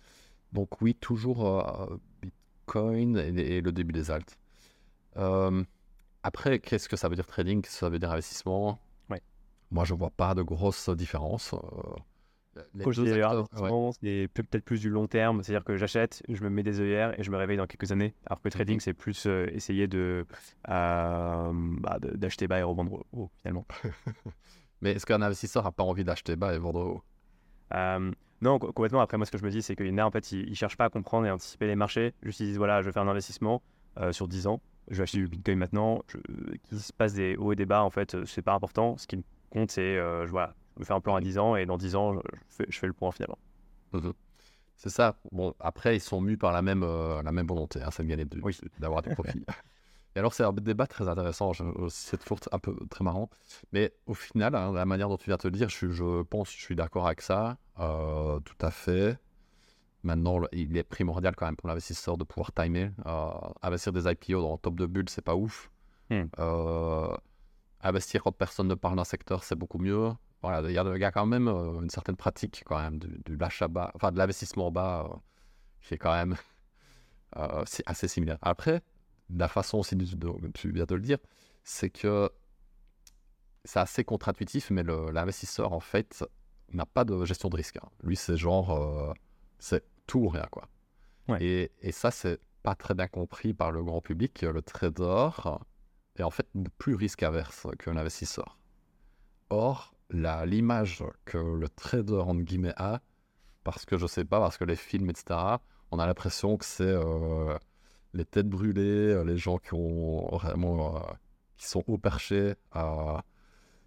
[0.53, 4.37] Donc oui, toujours euh, Bitcoin et, et le début des alts.
[5.17, 5.63] Euh,
[6.23, 7.65] après, qu'est-ce que ça veut dire trading?
[7.67, 8.79] Ça veut dire investissement
[9.11, 9.23] Ouais.
[9.71, 11.55] Moi, je vois pas de grosses différences.
[11.55, 13.39] euh, les Quand je deux dis acteurs- ouais.
[13.69, 16.81] investissement, c'est peut- peut-être plus du long terme, c'est-à-dire que j'achète, je me mets des
[16.81, 18.15] œillères et je me réveille dans quelques années.
[18.27, 18.81] Alors que trading, Mhm.
[18.81, 20.27] c'est plus euh, essayer de
[20.69, 23.67] euh, bah, de- d'acheter bas et revendre haut finalement.
[24.81, 27.03] Mais est-ce qu'un investisseur n'a pas envie d'acheter bas et vendre haut?
[27.75, 29.01] Euh, non, co- complètement.
[29.01, 30.49] Après, moi, ce que je me dis, c'est qu'il y en a, en fait, ils,
[30.49, 32.15] ils cherchent pas à comprendre et à anticiper les marchés.
[32.23, 33.63] Juste, ils disent, voilà, je vais faire un investissement
[33.99, 34.61] euh, sur 10 ans.
[34.91, 36.03] Je vais acheter du Bitcoin maintenant.
[36.69, 38.97] Qu'il se passe des hauts et des bas, en fait, euh, c'est pas important.
[38.97, 41.37] Ce qui me compte, c'est, euh, je, voilà, je me fais un plan à 10
[41.39, 43.39] ans et dans 10 ans, je, je fais, je fais le point finalement.
[43.93, 44.13] Mhm.
[44.77, 45.17] C'est ça.
[45.33, 48.41] Bon, après, ils sont mus par la même, euh, la même volonté, hein, gagner du-
[48.43, 48.57] Oui.
[48.79, 49.45] d'avoir du profit.
[50.19, 51.53] Et alors, c'est un débat très intéressant.
[51.91, 53.31] C'est toujours un peu très marrant.
[53.71, 56.23] Mais au final, hein, la manière dont tu viens de te le dire, je, je
[56.25, 57.57] pense, je suis d'accord avec ça.
[57.79, 59.17] euh, tout à fait.
[60.03, 62.91] Maintenant, il est primordial quand même pour l'investisseur de pouvoir timer.
[63.07, 63.31] Euh,
[63.63, 65.71] investir des IPO dans le top de bulle, c'est pas ouf.
[66.11, 66.25] Hmm.
[66.41, 67.17] Euh,
[67.83, 70.11] investir quand personne ne parle d'un secteur, c'est beaucoup mieux.
[70.43, 73.21] Voilà, il y, a, il y a quand même une certaine pratique quand même du,
[73.25, 75.09] du l'achat bas, enfin de l'investissement bas,
[75.83, 76.35] qui est quand même
[77.87, 78.39] assez similaire.
[78.43, 78.83] Après,
[79.31, 81.19] la façon aussi dont dont tu viens de le dire,
[81.65, 82.31] c'est que
[83.65, 86.25] c'est assez contre-intuitif, mais l'investisseur en fait
[86.73, 87.77] n'a pas de gestion de risque.
[87.77, 87.89] hein.
[88.03, 89.13] Lui, c'est genre, euh,
[89.59, 90.69] c'est tout ou rien quoi.
[91.29, 91.43] Ouais.
[91.45, 94.43] Et, et ça, c'est pas très bien compris par le grand public.
[94.43, 95.31] Le trader
[96.17, 96.47] est en fait
[96.79, 98.59] plus risque averse que l'investisseur.
[99.51, 103.01] Or, l'image que le trader, entre guillemets, a,
[103.65, 105.59] parce que je sais pas, parce que les films, etc.,
[105.91, 107.57] on a l'impression que c'est euh,
[108.19, 111.01] les têtes brûlées, euh, les gens qui ont vraiment, euh,
[111.57, 112.55] qui sont haut perchés.
[112.77, 113.19] euh,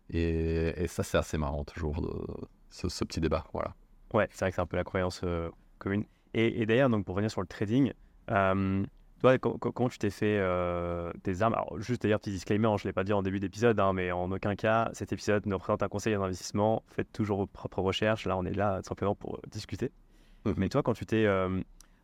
[0.09, 3.45] et, et ça, c'est assez marrant, toujours, de, ce, ce petit débat.
[3.53, 3.75] Voilà.
[4.13, 5.23] Ouais, c'est vrai que c'est un peu la croyance
[5.77, 6.05] commune.
[6.33, 7.93] Et, et d'ailleurs, donc pour revenir sur le trading,
[8.27, 11.53] toi, co- co- comment tu t'es fait euh, tes armes?
[11.53, 13.93] Alors, juste d'ailleurs, petit disclaimer, hein, je ne l'ai pas dit en début d'épisode, hein,
[13.93, 16.83] mais en aucun cas, cet épisode ne représente un conseil en investissement.
[16.87, 18.25] Faites toujours vos propres recherches.
[18.25, 19.91] Là, on est là simplement pour discuter.
[20.57, 21.25] Mais toi, quand tu t'es.
[21.25, 21.61] Euh,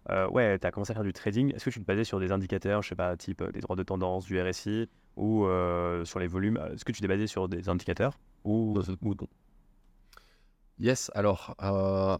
[0.09, 2.19] euh, ouais, tu as commencé à faire du trading, est-ce que tu te basais sur
[2.19, 6.05] des indicateurs, je sais pas, type euh, des droits de tendance, du RSI, ou euh,
[6.05, 9.27] sur les volumes Est-ce que tu t'es basé sur des indicateurs ou, ou non?
[10.79, 12.17] Yes, alors, euh,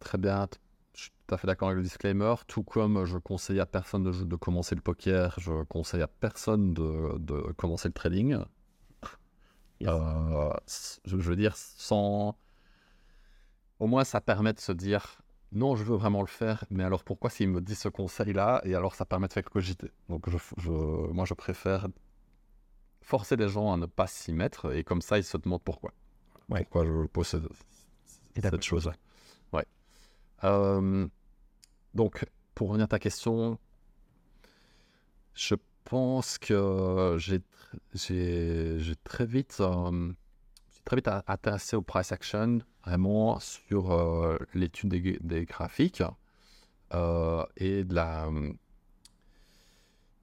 [0.00, 0.48] très bien,
[0.94, 2.34] je suis tout à fait d'accord avec le disclaimer.
[2.46, 6.72] Tout comme je conseille à personne de, de commencer le poker, je conseille à personne
[6.72, 8.38] de, de commencer le trading.
[9.78, 9.90] Yes.
[9.90, 10.54] Euh,
[11.04, 12.34] je veux dire, sans.
[13.78, 15.20] Au moins, ça permet de se dire
[15.56, 18.74] non, je veux vraiment le faire, mais alors pourquoi s'il me dit ce conseil-là Et
[18.74, 19.90] alors, ça permet de faire cogiter?
[20.08, 20.70] Donc, je, je-
[21.12, 21.88] moi, je préfère
[23.02, 25.92] forcer les gens à ne pas s'y mettre, et comme ça, ils se demandent pourquoi.
[26.48, 26.62] Ouais.
[26.64, 27.42] Pourquoi je pose cette,
[28.36, 28.94] Et cette chose-là.
[29.52, 29.64] Ouais.
[30.44, 31.06] Euh,
[31.94, 33.58] donc, pour revenir à ta question,
[35.34, 37.42] je pense que j'ai tr-
[37.94, 40.12] j'ai j'ai très vite, euh,
[40.72, 41.08] j'ai très vite
[41.74, 46.04] au price action, vraiment sur euh, l'étude des, graphiques
[46.94, 48.30] euh, et de la,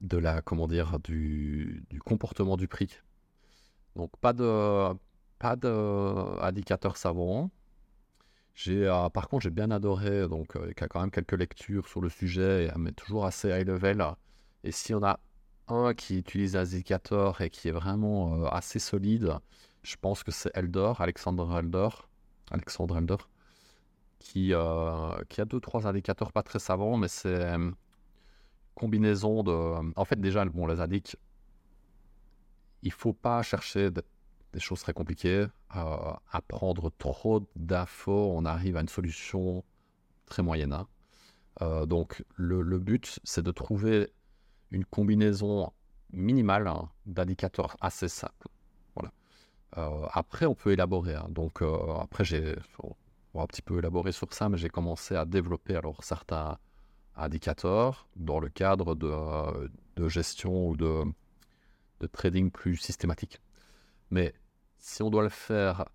[0.00, 2.98] de la, comment dire, du, du comportement du prix.
[3.96, 4.94] Donc pas de,
[5.38, 7.50] pas d'indicateur savant,
[8.54, 11.86] J'ai, euh, par contre, j'ai bien adoré, donc il y a quand même quelques lectures
[11.86, 14.02] sur le sujet, mais toujours assez high level.
[14.64, 15.20] Et si on a
[15.68, 19.34] un qui utilise un indicateur et qui est vraiment assez solide,
[19.82, 22.08] je pense que c'est Eldor, Alexandre Eldor,
[22.50, 23.28] Alexandre Eldor,
[24.18, 24.52] qui,
[25.28, 27.74] qui a deux trois indicateurs pas très savants, mais c'est une
[28.74, 29.52] combinaison de.
[29.96, 31.16] En fait, déjà, bon, les indiques,
[32.82, 38.80] il faut pas chercher des choses très compliquées, à prendre trop d'infos, on arrive à
[38.80, 39.64] une solution
[40.26, 40.72] très moyenne.
[40.72, 40.86] Hein.
[41.62, 44.12] Euh, donc le, but, c'est de trouver
[44.70, 45.72] une combinaison
[46.12, 48.48] minimale hein, d'indicateurs assez simples.
[49.76, 51.14] Euh, après, on peut élaborer.
[51.14, 51.26] Hein.
[51.30, 52.54] Donc euh, après, j'ai
[53.34, 56.58] un petit peu élaboré sur ça, mais j'ai commencé à développer alors certains
[57.16, 61.04] indicateurs dans le cadre de, de gestion ou de,
[62.12, 63.40] trading plus systématique.
[64.10, 64.34] Mais
[64.78, 65.86] si on doit le faire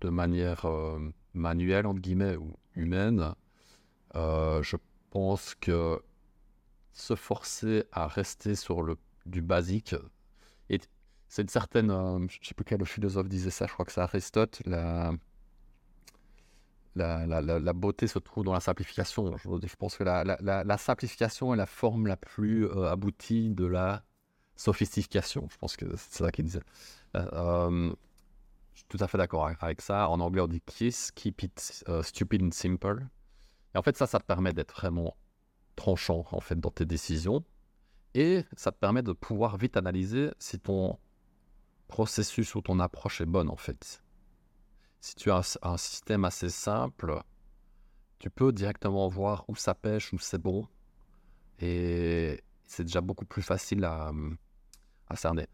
[0.00, 0.98] de manière euh,
[1.34, 3.34] manuelle, entre guillemets, ou humaine,
[4.16, 4.76] euh, je
[5.10, 6.02] pense que
[6.92, 9.94] se forcer à rester sur le, du basique,
[11.28, 13.92] c'est une certaine, euh, je ne sais plus quel philosophe disait ça, je crois que
[13.92, 15.12] c'est Aristote, la,
[16.94, 19.36] la, la, beauté se trouve dans la simplification.
[19.36, 24.04] Je, pense que la, simplification est la forme la plus aboutie de la
[24.56, 25.48] sophistication.
[25.50, 26.62] Je pense que c'est ça qu'il disait.
[27.16, 27.94] Euh, euh,
[28.72, 30.08] je suis tout à fait d'accord avec ça.
[30.08, 33.06] En anglais, on dit kiss, keep it euh, stupid and simple.
[33.74, 35.16] Et en fait, ça, ça te permet d'être vraiment
[35.76, 37.44] tranchant en fait dans tes décisions.
[38.14, 40.98] Et ça te permet de pouvoir vite analyser si ton
[41.88, 44.02] processus ou ton approche est bonne en fait.
[45.00, 47.22] Si tu as un, système assez simple,
[48.18, 50.66] tu peux directement voir où ça pêche, où c'est bon.
[51.60, 54.12] Et c'est déjà beaucoup plus facile à,
[55.08, 55.46] à cerner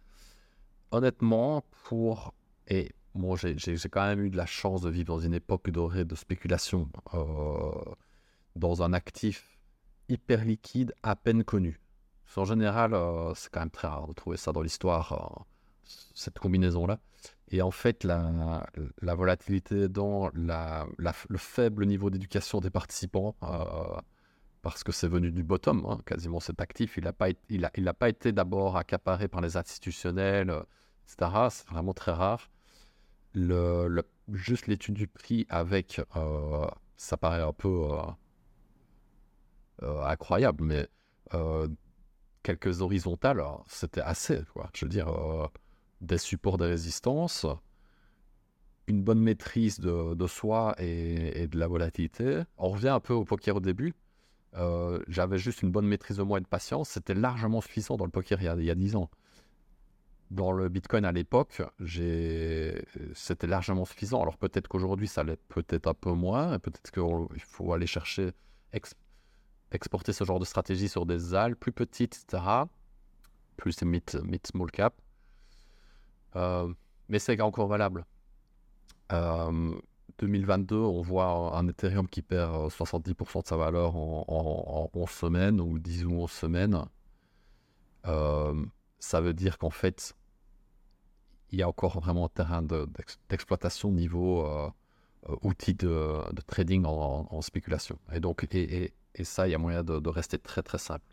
[0.90, 2.34] honnêtement, pour.
[2.68, 6.04] Et moi, j'ai quand même eu de la chance de vivre dans une époque dorée
[6.04, 7.72] de spéculation, euh,
[8.56, 9.58] dans un actif
[10.08, 11.80] hyper liquide, à peine connu.
[12.36, 15.42] En général, euh, c'est quand même très rare de trouver ça dans l'histoire, euh,
[16.14, 16.98] cette combinaison-là.
[17.48, 18.66] Et en fait, la,
[19.02, 23.34] la volatilité dans le faible niveau d'éducation des participants,
[24.62, 27.70] parce que c'est venu du bottom, hein, quasiment cet actif, il n'a pas, il a,
[27.76, 30.64] il a pas été d'abord accaparé par les institutionnels
[31.50, 32.50] c'est vraiment très rare.
[33.34, 38.02] Le, juste l'étude du prix avec, euh, ça paraît un peu euh,
[39.82, 40.88] euh, incroyable, mais
[42.42, 44.42] quelques horizontales, c'était assez.
[44.52, 44.70] Quoi.
[44.74, 45.08] Je veux dire,
[46.00, 47.46] des supports de résistance,
[48.86, 52.42] une bonne maîtrise de, soi et, de la volatilité.
[52.58, 53.94] On revient un peu au poker au début.
[55.08, 56.90] J'avais juste une bonne maîtrise de moi et de patience.
[56.90, 59.10] C'était largement suffisant dans le poker il y a, il y a 10 ans
[60.30, 61.60] dans le Bitcoin à l'époque,
[63.14, 64.22] c'était largement suffisant.
[64.22, 68.30] Alors peut-être qu'aujourd'hui, ça l'est peut-être un peu moins, peut-être qu'il faut aller chercher,
[69.72, 72.42] exporter ce genre de stratégie sur des ailes plus petites, etc.
[73.56, 74.94] Plus mid, mid small cap.
[76.36, 76.72] Euh,
[77.08, 78.04] mais c'est encore valable.
[79.10, 85.10] 2022, euh, on voit un Ethereum qui perd 70% de sa valeur en, en, 11
[85.10, 86.84] semaines ou 10 ou 11 semaines.
[88.06, 88.64] Euh,
[88.98, 90.14] ça veut dire qu'en fait,
[91.50, 92.62] il y a encore vraiment un terrain
[93.28, 94.70] d'exploitation niveau euh,
[95.28, 97.98] euh, outil de, trading en, spéculation.
[98.12, 101.04] Et donc, et, ça, il y a moyen de, rester très très simple.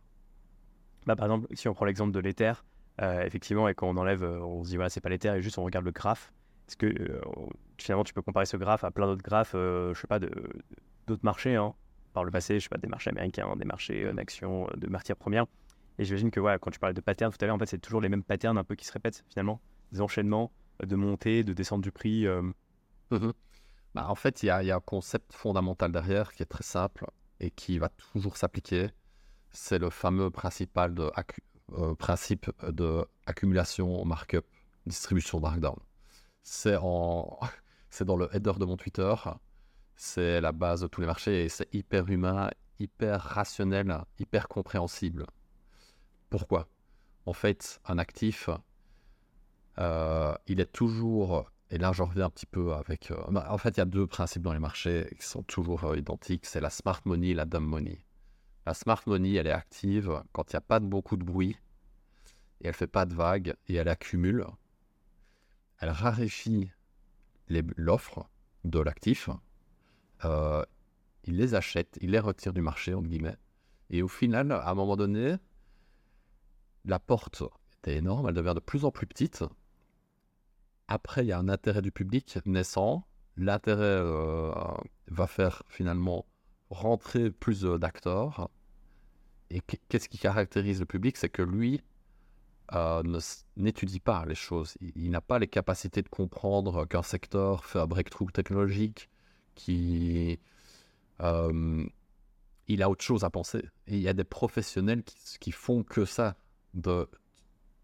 [1.06, 2.53] Bah, par exemple, si on prend l'exemple de l'Ether, euh,
[2.99, 5.63] effectivement, et quand on enlève, on se dit voilà, c'est pas l'Ether, et juste on
[5.63, 6.31] regarde le graphe.
[6.67, 7.21] Est-ce que
[7.77, 11.55] finalement tu peux comparer ce graphe à plein d'autres graphes, je sais pas, d'autres marchés,
[11.55, 11.73] hein,
[12.13, 15.45] par le passé, je sais pas, des marchés américains, des marchés d'actions, de matières premières.
[15.99, 17.79] Et j'imagine que voilà, quand tu parlais de patterns tout à l'heure, en fait, c'est
[17.79, 19.60] toujours les mêmes patterns un peu qui se répètent finalement
[19.91, 20.51] des enchaînements
[20.83, 22.41] de montée, de descente du prix euh.
[23.12, 23.31] mmh
[23.95, 27.05] bah, En fait, il y, a un concept fondamental derrière qui est très simple
[27.39, 28.89] et qui va toujours s'appliquer.
[29.51, 31.10] C'est le fameux principal de
[31.73, 34.45] euh, principe de accumulation, markup,
[34.86, 35.77] distribution markdown.
[36.43, 37.39] C'est en...
[38.06, 39.13] dans le header de mon Twitter.
[39.95, 45.25] C'est la base de tous les marchés et c'est hyper humain, hyper rationnel, hyper compréhensible.
[46.30, 46.67] Pourquoi?
[47.25, 48.49] En fait, un actif,
[49.80, 53.58] euh, il est toujours, et là je reviens un petit peu avec, euh, bah, en
[53.58, 56.69] fait il y a deux principes dans les marchés qui sont toujours identiques, c'est la
[56.69, 58.06] smart money et la dumb money.
[58.67, 61.58] La smart money, elle est active quand il n'y a pas beaucoup de bruit,
[62.60, 64.45] et elle fait pas de vagues, et elle accumule.
[65.80, 66.69] Elle raréfie
[67.47, 68.30] l'offre
[68.65, 69.30] de l'actif,
[70.25, 73.38] il les achète, il les retire du marché, entre guillemets,
[73.89, 75.38] et au final, à un moment donné,
[76.84, 77.43] la porte
[77.77, 79.45] était énorme, elle devient de plus en plus petite,
[80.89, 83.08] après, il y a un intérêt du public naissant.
[83.38, 84.51] l'intérêt euh,
[85.08, 86.25] va faire finalement
[86.69, 88.49] rentrer plus d'acteurs.
[89.49, 91.17] Et qu'est-ce qui caractérise le public?
[91.17, 91.81] C'est que lui
[92.73, 93.01] euh,
[93.55, 94.75] n'étudie pas les choses.
[94.81, 99.10] Il, n'a pas les capacités de comprendre qu'un secteur fait un breakthrough technologique,
[99.55, 100.39] qui,
[101.21, 101.86] euh,
[102.67, 103.63] il a autre chose à penser.
[103.88, 105.03] Et il y a des professionnels
[105.39, 106.36] qui, font que ça,
[106.73, 107.07] de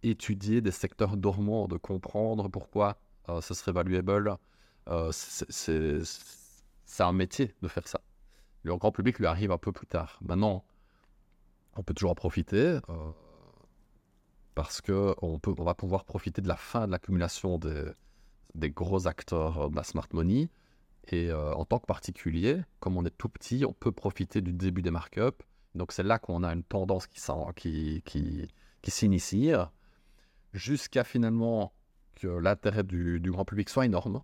[0.04, 2.97] étudier des secteurs dormants, de comprendre pourquoi
[3.30, 4.38] euh, ce serait valuable.
[5.12, 6.02] c'est
[6.99, 8.02] un métier de faire ça.
[8.63, 10.19] Le grand public lui arrive un peu plus tard.
[10.21, 10.65] Maintenant,
[11.76, 12.80] on peut toujours en profiter
[14.56, 19.76] parce qu'on on va pouvoir profiter de la fin de l'accumulation des, gros acteurs de
[19.76, 20.50] la smart money.
[21.10, 24.54] Et euh, en tant que particulier, comme on est tout petit, on peut profiter du
[24.54, 25.44] début des markups.
[25.76, 27.20] Donc c'est là qu'on a une tendance qui,
[27.56, 28.48] qui, qui,
[28.82, 29.52] qui s'initie,
[30.54, 31.74] jusqu'à finalement
[32.16, 34.22] que l'intérêt du, du, grand public soit énorme.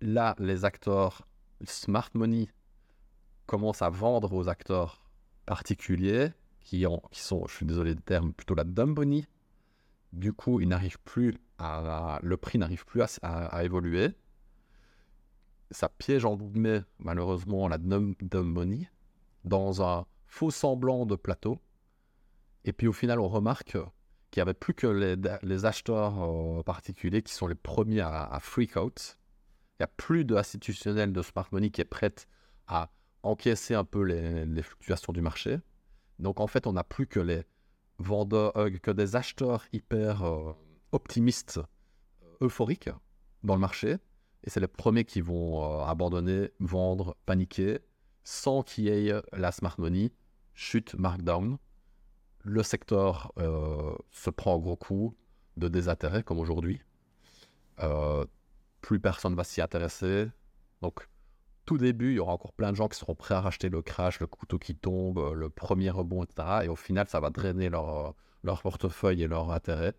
[0.00, 1.26] Là, les acteurs
[1.64, 2.48] smart money
[3.46, 5.05] commencent à vendre aux acteurs
[5.46, 8.98] particuliers qui, qui sont, je suis désolé du terme, plutôt la dumb
[10.12, 14.10] Du coup, il n'arrive plus à, le prix n'arrive plus à, évoluer.
[15.70, 18.90] Ça piège en guillemets, malheureusement, la dumb, money
[19.44, 21.58] dans un faux semblant de plateau.
[22.64, 23.78] Et puis au final, on remarque
[24.30, 28.76] qu'il n'y avait plus que les, acheteurs euh, particuliers qui sont les premiers à, freak
[28.76, 29.16] out.
[29.78, 32.26] Il n'y a plus d'institutionnel de smart money qui est prête
[32.66, 32.90] à
[33.26, 35.58] encaisser un peu les fluctuations du marché.
[36.18, 37.44] Donc en fait, on n'a plus que les
[37.98, 40.52] vendeurs, euh, que des acheteurs hyper euh,
[40.92, 41.60] optimistes,
[42.40, 42.90] euphoriques
[43.42, 43.96] dans le marché.
[44.44, 47.80] Et c'est les premiers qui vont euh, abandonner, vendre, paniquer,
[48.24, 50.12] sans qu'il y ait la smart money,
[50.54, 51.58] chute, markdown.
[52.42, 53.32] Le secteur
[54.10, 55.16] se prend un gros coup
[55.56, 56.80] de désintérêt, comme aujourd'hui.
[58.80, 60.28] plus personne va s'y intéresser.
[60.82, 61.08] Donc,
[61.66, 63.82] tout début, il y aura encore plein de gens qui seront prêts à racheter le
[63.82, 66.60] crash, le couteau qui tombe, euh, le premier rebond, etc.
[66.64, 68.10] Et au final, ça va drainer leur, euh,
[68.44, 69.94] leur portefeuille et leur intérêt.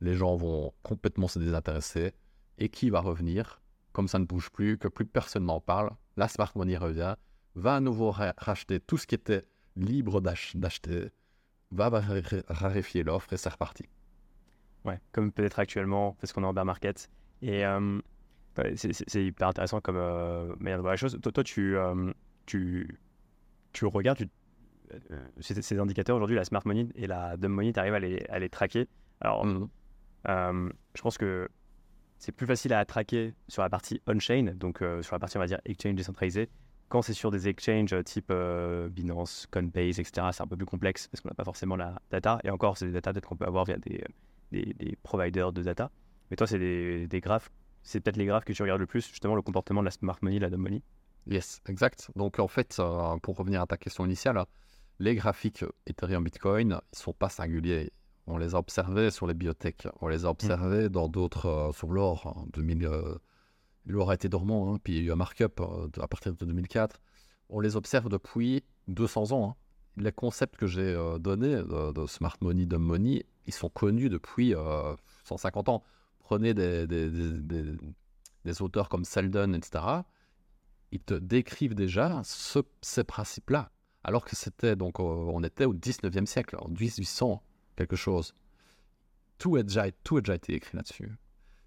[0.00, 2.12] Les gens vont complètement se désintéresser.
[2.58, 3.62] Et qui va revenir?
[3.92, 7.14] Comme ça ne bouge plus, que plus personne n'en parle, la smart money revient,
[7.54, 9.44] va à nouveau racheter tout ce qui était
[9.76, 11.10] libre d'acheter,
[11.70, 11.88] va
[12.48, 13.84] raréfier l'offre et c'est reparti.
[14.84, 17.10] Ouais, comme peut-être actuellement, parce qu'on est en bear market.
[17.42, 18.00] Et euh,
[18.76, 21.18] c'est hyper intéressant comme euh, manière de voir la chose.
[21.22, 22.12] Toi, toi tu, euh,
[22.46, 22.98] tu,
[23.72, 24.28] tu regardes tu,
[25.10, 28.24] euh, ces, indicateurs aujourd'hui, la smart money et la dumb money, tu arrives à les,
[28.28, 28.88] à les traquer.
[29.20, 29.68] Alors, mmh.
[30.26, 31.48] je pense que
[32.18, 35.46] c'est plus facile à traquer sur la partie on-chain, donc sur la partie, on va
[35.46, 36.48] dire, exchange décentralisé.
[36.88, 38.32] Quand c'est sur des exchanges type
[38.90, 42.40] Binance, Coinbase, etc., c'est un peu plus complexe parce qu'on n'a pas forcément la data.
[42.44, 44.02] Et encore, c'est des data peut-être qu'on peut avoir via des,
[44.52, 45.90] des, des, providers de data.
[46.30, 47.50] Mais toi, c'est des, des graphes
[47.88, 50.18] c'est peut-être les graphes que tu regardes le plus, justement, le comportement de la smart
[50.20, 50.82] money, la dumb money.
[51.26, 52.10] Yes, exact.
[52.16, 54.44] Donc en fait, euh, pour revenir à ta question initiale,
[54.98, 57.90] les graphiques Ethereum Bitcoin, ils sont pas singuliers.
[58.26, 60.88] On les a observés sur les biotech, on les a observés mm.
[60.90, 62.46] dans d'autres, euh, sur l'or.
[62.52, 63.14] 2000, euh,
[63.86, 65.58] l'or a été dormant, hein, puis il y a eu un markup
[65.98, 67.00] à partir de 2004.
[67.48, 69.48] On les observe depuis 200 ans.
[69.48, 69.54] Hein.
[69.96, 74.54] Les concepts que j'ai donnés de, smart money, dumb money, ils sont connus depuis
[75.24, 75.82] 150 ans
[76.28, 79.84] prenez des, auteurs comme Selden, etc.,
[80.90, 83.70] ils te décrivent déjà ces principes-là.
[84.04, 87.42] Alors que c'était donc, on était au 19e siècle, en 1800,
[87.76, 88.34] quelque chose.
[89.38, 91.16] Tout a déjà, tout a déjà été écrit là-dessus.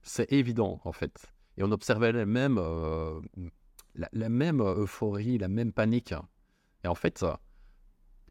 [0.03, 1.33] C'est évident, en fait.
[1.57, 3.19] Et on observait les mêmes, euh,
[3.95, 6.13] la, même euphorie, la même panique.
[6.83, 7.25] Et en fait,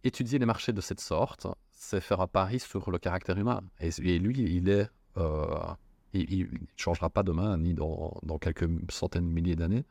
[0.04, 3.62] étudier les marchés de cette sorte, c'est faire un pari sur le caractère humain.
[3.80, 5.74] Et, lui, il est euh,
[6.12, 9.84] il ne changera pas demain, ni dans, dans quelques centaines de milliers d'années.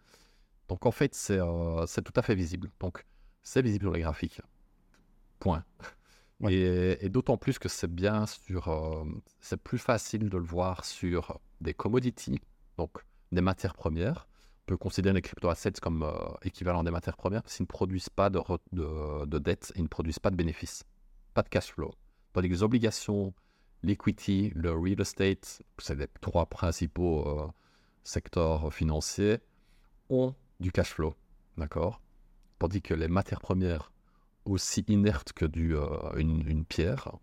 [0.67, 2.69] Donc en fait, euh, c'est tout à fait visible.
[2.79, 3.05] Donc
[3.41, 4.41] c'est visible sur les graphiques.
[5.39, 5.63] Point.
[6.47, 8.69] Et, d'autant plus que c'est bien sur.
[8.69, 9.03] Euh,
[9.39, 12.39] c'est plus facile de le voir sur des commodities,
[12.77, 12.91] donc
[13.31, 14.27] des matières premières.
[14.63, 18.09] On peut considérer les crypto-assets comme euh, équivalent des matières premières parce qu'ils ne produisent
[18.09, 18.39] pas de,
[18.71, 20.83] de, de dette et ne produisent pas de bénéfices,
[21.33, 21.91] pas de cash flow.
[22.33, 23.33] Dans les obligations
[23.83, 27.47] l'equity, le real estate, c'est les trois principaux euh,
[28.03, 29.39] secteurs financiers,
[30.09, 31.15] ont du cash flow,
[31.57, 32.01] d'accord?
[32.57, 33.91] Tandis que les matières premières,
[34.45, 37.17] aussi inertes que du, euh, une, pierre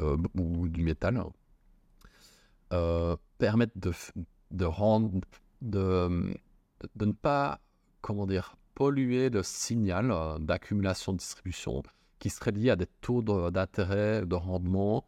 [0.00, 1.22] euh, ou du métal,
[3.38, 3.92] permettent de,
[4.50, 5.20] de rendre,
[5.62, 6.34] de,
[6.94, 7.60] de, ne pas,
[8.00, 11.82] comment dire, polluer le signal d'accumulation de distribution
[12.18, 15.04] qui serait lié à des taux d'intérêt, de rendement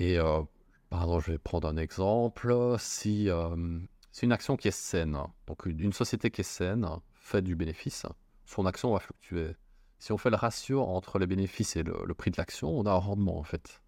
[0.00, 0.42] et, euh,
[0.88, 2.76] pardon, je vais prendre un exemple.
[2.78, 3.78] Si, euh,
[4.10, 5.18] c'est une action qui est saine.
[5.46, 8.06] Donc une société qui est saine fait du bénéfice,
[8.44, 9.54] son action va fluctuer.
[9.98, 12.92] Si on fait le ratio entre les bénéfices et le, prix de l'action, on a
[12.92, 13.82] un rendement en fait.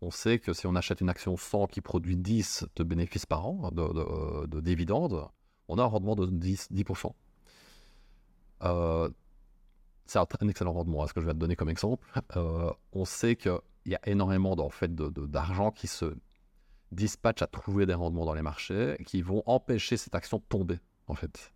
[0.00, 3.46] On sait que si on achète une action 100 qui produit 10 de bénéfices par
[3.46, 5.28] an, de, dividendes,
[5.68, 6.72] on a un rendement de 10%.
[6.72, 7.12] 10%.
[8.64, 9.08] Euh,
[10.06, 12.06] c'est un, excellent rendement, à hein, ce que je vais te donner comme exemple.
[12.36, 13.36] Euh, on sait
[13.84, 16.16] qu'il y a énormément en fait, d'argent qui se
[16.90, 20.78] dispatche à trouver des rendements dans les marchés qui vont empêcher cette action de tomber,
[21.06, 21.52] en fait.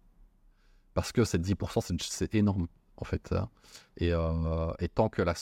[0.94, 2.66] Parce que ces 10%, c'est énorme,
[2.96, 3.32] en fait.
[3.32, 3.48] Hein.
[4.02, 5.34] Euh, et, tant que la,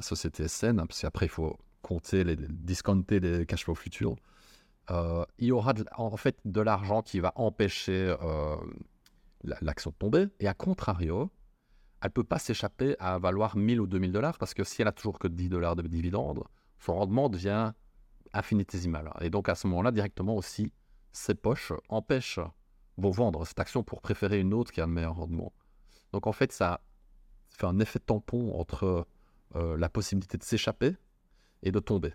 [0.00, 4.16] société est saine, hein, parce qu'après, il faut compter, les, discounter les cash flows futurs,
[4.90, 8.56] euh, il y aura en fait de l'argent qui va empêcher euh,
[9.42, 10.26] l'action de tomber.
[10.40, 11.30] Et à contrario,
[12.02, 14.88] elle ne peut pas s'échapper à valoir 1000 ou 2000 dollars parce que si elle
[14.88, 16.42] a toujours que 10 dollars de dividendes,
[16.78, 17.72] son rendement devient
[18.32, 19.12] infinitésimal.
[19.20, 20.72] Et donc à ce moment-là, directement aussi,
[21.12, 22.40] ses poches empêchent
[22.96, 25.52] vont vendre cette action pour préférer une autre qui a un meilleur rendement.
[26.12, 26.80] Donc en fait, ça
[27.50, 29.06] fait un effet tampon entre
[29.54, 30.96] euh, la possibilité de s'échapper
[31.62, 32.14] et de tomber.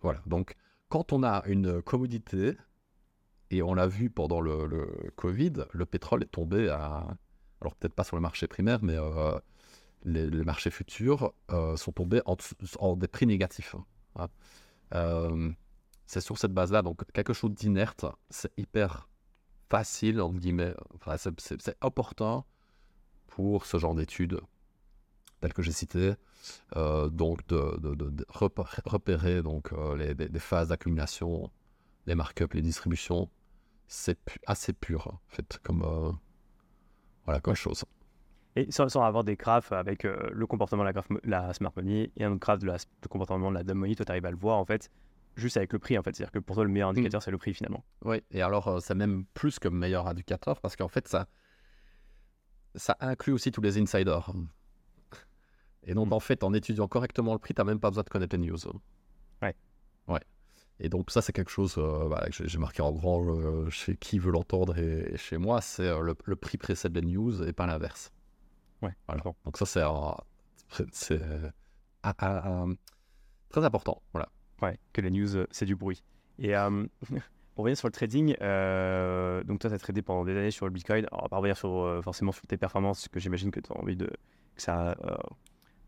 [0.00, 0.20] Voilà.
[0.26, 0.54] Donc
[0.88, 2.56] quand on a une commodité,
[3.50, 7.16] et on l'a vu pendant le, Covid, le pétrole est tombé à...
[7.60, 9.38] Alors peut-être pas sur le marché primaire, mais euh,
[10.04, 13.74] les, marchés futurs euh, sont tombés en, des prix négatifs.
[14.16, 14.28] Hein.
[14.94, 15.50] Euh,
[16.06, 19.08] c'est sur cette base-là, donc quelque chose d'inerte, c'est hyper
[19.68, 22.44] facile, entre guillemets, enfin, c'est opportun
[23.26, 24.40] pour ce genre d'études,
[25.40, 26.14] telles que j'ai cité,
[26.76, 31.50] euh, donc de, repérer donc, les, phases d'accumulation,
[32.06, 33.28] les markups, les distributions,
[33.86, 36.18] c'est assez pur, en fait, comme,
[37.28, 37.84] voilà, comme chose.
[38.56, 42.32] Et sans, avoir des graphes avec le comportement de la, la smart money et un
[42.32, 42.78] autre graphe de, la,
[43.10, 44.90] comportement de la dumb money, toi, tu arrives à le voir, en fait,
[45.36, 46.16] juste avec le prix en fait.
[46.16, 46.96] C'est-à-dire que pour toi, le meilleur mmh.
[46.96, 47.84] indicateur, c'est le prix finalement.
[48.02, 51.28] Oui, et alors euh, c'est même plus que meilleur indicateur parce qu'en fait, ça,
[52.74, 54.32] ça inclut aussi tous les insiders.
[55.84, 56.14] Et donc, mmh.
[56.14, 58.46] en fait, en étudiant correctement le prix, tu n'as même pas besoin de connaître les
[58.46, 58.58] news.
[59.42, 59.54] Ouais.
[60.08, 60.20] Ouais.
[60.80, 64.18] Et donc, ça, c'est quelque chose euh, que j'ai marqué en grand euh, chez qui
[64.18, 68.12] veut l'entendre et, chez moi, c'est le, prix précède les news et pas l'inverse.
[68.82, 68.94] Ouais.
[69.08, 69.22] Voilà.
[69.44, 69.66] Donc, ça,
[70.92, 71.20] c'est
[73.50, 74.02] très important.
[74.12, 74.28] Voilà.
[74.62, 76.02] Ouais, que les news, euh, c'est du bruit.
[76.38, 76.86] Et euh,
[77.54, 80.66] pour revenir sur le trading, euh, donc toi, tu as tradé pendant des années sur
[80.66, 81.06] le Bitcoin.
[81.06, 83.76] Alors, on va pas revenir sur, forcément sur tes performances, que j'imagine que tu as
[83.76, 84.96] envie de, que ça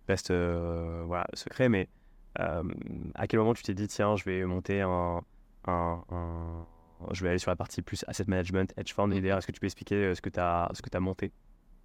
[0.08, 1.88] reste voilà, secret, mais
[2.36, 5.22] à quel moment tu t'es dit, tiens, je vais monter un,
[5.66, 6.66] un,
[7.12, 9.20] Je vais aller sur la partie plus asset management, hedge fund, et mmh.
[9.22, 11.32] d'ailleurs, est-ce que tu peux expliquer ce que tu as, ce que as monté?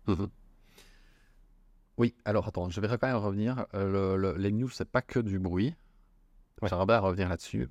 [0.08, 0.26] Mmh
[1.98, 3.66] Oui, alors attends, je vais quand même revenir.
[3.74, 5.76] Le, les news, c'est pas que du bruit.
[6.64, 7.70] J'aimerais bien revenir là-dessus.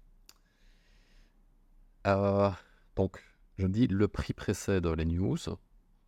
[2.06, 2.50] Euh,
[2.96, 3.22] donc,
[3.58, 5.38] je dis le prix précède les news.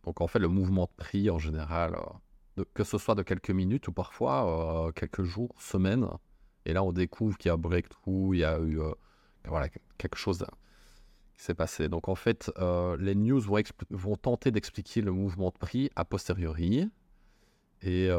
[0.03, 1.97] Donc, en fait, le mouvement de prix en général,
[2.57, 6.07] euh, que ce soit de quelques minutes ou parfois euh, quelques jours, semaines.
[6.67, 8.79] Et là, on découvre qu'il y a un breakthrough, il y a eu
[9.45, 10.45] voilà, quelque chose
[11.35, 11.89] qui s'est passé.
[11.89, 12.51] Donc, en fait,
[12.99, 13.39] les news
[13.89, 16.89] vont, tenter d'expliquer le mouvement de prix a posteriori.
[17.81, 18.09] Et,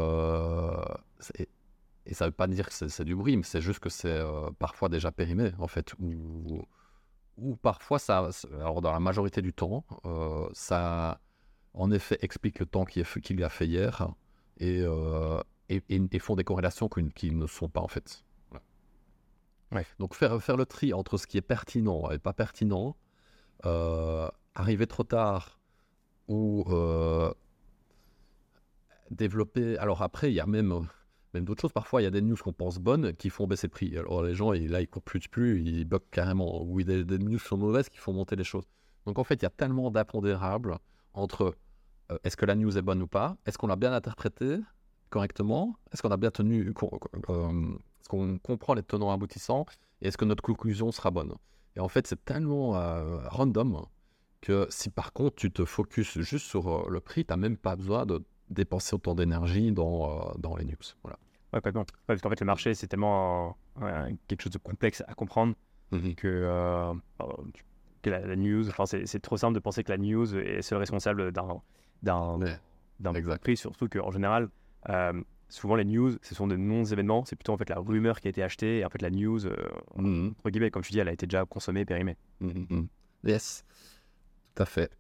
[2.09, 4.09] et ça ne veut pas dire que c'est du bruit, mais c'est juste que c'est
[4.09, 5.95] euh, parfois déjà périmé, en fait.
[6.01, 11.21] Ou, parfois, ça, alors dans la majorité du temps, euh, ça
[11.75, 14.09] en effet explique le temps qu'il a fait hier
[14.63, 18.25] euh, et, font des corrélations qui, ne sont pas, en fait.
[19.99, 22.97] Donc faire, faire le tri entre ce qui est pertinent et pas pertinent,
[24.55, 25.61] arriver trop tard
[26.29, 26.65] ou
[29.11, 29.79] développer.
[29.79, 30.87] Alors après, il y a même
[31.35, 31.73] même d'autres choses.
[31.73, 33.97] Parfois, il y a des news qu'on pense bonnes qui font baisser le prix.
[33.99, 36.63] Alors les gens, là, ils courent plus, plus ils bloquent carrément.
[36.63, 38.65] Ou des, des news sont mauvaises qui font monter les choses.
[39.05, 40.79] Donc en fait, il y a tellement d'impondérables
[41.13, 41.55] entre
[42.11, 44.59] euh, est-ce que la news est bonne ou pas, est-ce qu'on l'a bien interprétée
[45.11, 46.73] correctement, est-ce qu'on a bien tenu,
[47.31, 49.67] euh, est-ce qu'on comprend les tenants aboutissants,
[50.01, 51.35] et est-ce que notre conclusion sera bonne.
[51.77, 53.87] Et en fait, c'est tellement euh, random
[54.41, 57.77] que si par contre tu te focuses juste sur le prix, tu n'as même pas
[57.77, 60.77] besoin de dépenser autant d'énergie dans, dans les news.
[61.03, 61.19] Voilà.
[61.53, 61.61] Ouais,
[62.07, 63.57] parce qu'en fait, le marché, c'est tellement
[64.27, 65.55] quelque chose de complexe à comprendre
[65.93, 66.93] mmh que, euh,
[68.03, 71.33] que la, news, enfin, c'est trop simple de penser que la news est seule responsable
[71.33, 71.63] d'un
[73.01, 74.51] d'un prix, surtout qu'en général,
[74.89, 78.29] euh, souvent les news, ce sont de non-événements, c'est plutôt en fait la rumeur qui
[78.29, 79.57] a été achetée, et en fait la news, euh,
[79.97, 82.17] mmh entre guillemets, comme tu dis, elle a été déjà consommée, périmée.
[82.41, 82.85] Mmh
[83.25, 83.65] yes,
[84.55, 84.91] tout à fait.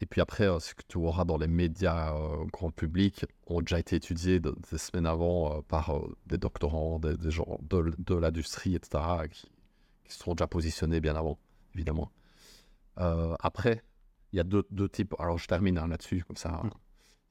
[0.00, 3.60] Et puis après, euh, ce que tu auras dans les médias euh, grand public ont
[3.60, 9.02] déjà été étudiés des semaines avant euh, par des doctorants, des, gens de, l'industrie, etc.,
[9.30, 9.48] qui,
[10.04, 11.38] qui, se sont déjà positionnés bien avant,
[11.74, 12.10] évidemment.
[12.96, 13.82] Après,
[14.32, 15.14] il y a deux, deux types.
[15.18, 16.50] Alors, je termine hein, là-dessus, comme ça.
[16.50, 16.70] Mm.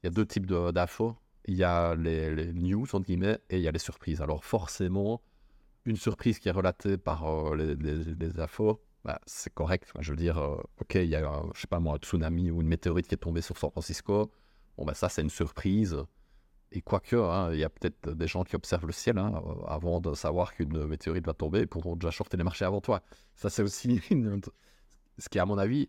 [0.02, 1.16] Il y a deux types de- d'infos.
[1.46, 4.20] Il y a les, news, entre guillemets, et il y a les surprises.
[4.22, 5.22] Alors, forcément,
[5.86, 9.92] une surprise qui est relatée par euh, les, infos, bah, c'est correct.
[10.00, 12.50] Je veux dire, euh, OK, il y a, un, je sais pas moi, un tsunami
[12.50, 14.30] ou une météorite qui est tombée sur San Francisco.
[14.78, 15.96] Bon, bah, ça, c'est une surprise.
[16.72, 19.64] Et quoique, hein, il y a peut-être des gens qui observent le ciel hein, euh,
[19.66, 23.02] avant de savoir qu'une météorite va tomber et pourront déjà shorter les marchés avant toi.
[23.36, 24.40] Ça, c'est aussi une-
[25.18, 25.88] ce qui, à mon avis,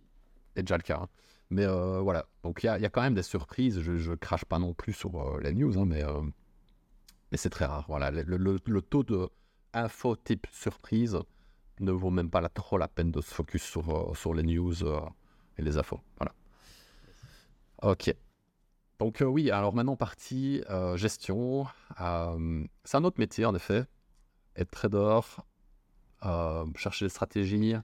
[0.56, 1.00] est déjà le cas.
[1.04, 1.10] hein.
[1.50, 3.80] Mais euh, voilà, donc il y a, quand même des surprises.
[3.82, 6.22] Je, je crache pas non plus sur euh, les news, hein, mais, euh,
[7.32, 7.86] mais c'est très rare.
[7.88, 9.30] Voilà, le, le- taux de
[9.74, 11.20] info type surprise
[11.80, 14.44] ne vaut même pas la, trop la peine de se focus sur, euh, sur les
[14.44, 14.74] news
[15.58, 16.02] et les infos.
[16.18, 16.34] Voilà.
[17.84, 18.14] Ok.
[18.98, 20.64] Donc oui, alors maintenant partie
[20.96, 21.68] gestion.
[21.98, 23.86] C'est un autre métier en effet.
[24.56, 25.20] Être trader,
[26.76, 27.76] chercher des stratégies,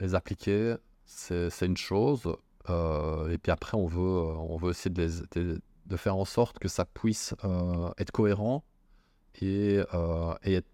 [0.00, 2.36] les appliquer, c'est une chose.
[2.70, 6.68] Euh, et puis après, on veut, euh, on veut essayer de, faire en sorte que
[6.68, 8.64] ça puisse euh, être cohérent
[9.40, 9.76] et,
[10.44, 10.66] être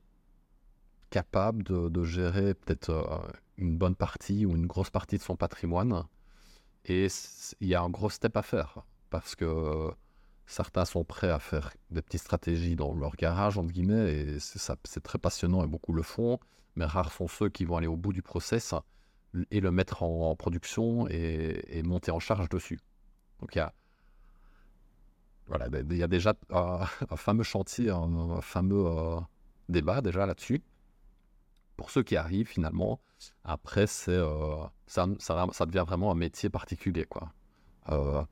[1.10, 6.04] capable de, de gérer peut-être une bonne partie ou une grosse partie de son patrimoine.
[6.84, 7.08] Et
[7.60, 9.90] il y a un gros step à faire parce que
[10.46, 15.02] certains sont prêts à faire des petites stratégies dans leur garage, entre guillemets, et c'est
[15.02, 16.38] très passionnant et beaucoup le font,
[16.76, 18.74] mais rares sont ceux qui vont aller au bout du process
[19.50, 22.78] et le mettre en, production et, monter en charge dessus.
[23.40, 23.72] Donc il y a,
[25.46, 29.20] voilà, il y a déjà un fameux chantier, un, fameux euh,
[29.68, 30.62] débat déjà là-dessus.
[31.76, 33.00] Pour ceux qui arrivent finalement,
[33.44, 34.56] après c'est euh,
[34.86, 37.32] ça, devient vraiment un métier particulier quoi,
[37.88, 38.22] euh,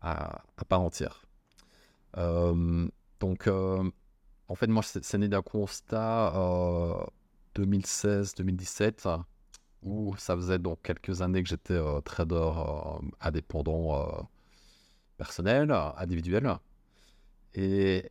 [0.00, 1.24] à, part entière.
[3.20, 3.48] Donc
[4.52, 7.02] en fait moi c'est né d'un constat euh,
[7.56, 9.22] 2016-2017
[9.82, 14.22] où ça faisait donc quelques années que j'étais euh, trader euh, indépendant euh,
[15.18, 16.56] personnel, individuel.
[17.54, 18.10] Et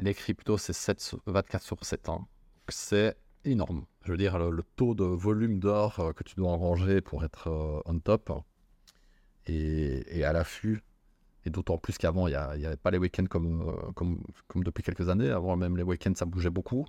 [0.00, 2.28] les cryptos, c'est 7 sur- 24 sur 7 ans.
[2.68, 3.86] C'est énorme.
[4.04, 7.98] Je veux dire, le, taux de volume d'or que tu dois engranger pour être on
[7.98, 8.32] top
[9.46, 10.82] et, à l'affût.
[11.44, 14.22] Et d'autant plus qu'avant, il n'y avait pas les week-ends comme
[14.56, 15.30] depuis quelques années.
[15.30, 16.86] Avant, même les week-ends, ça bougeait beaucoup.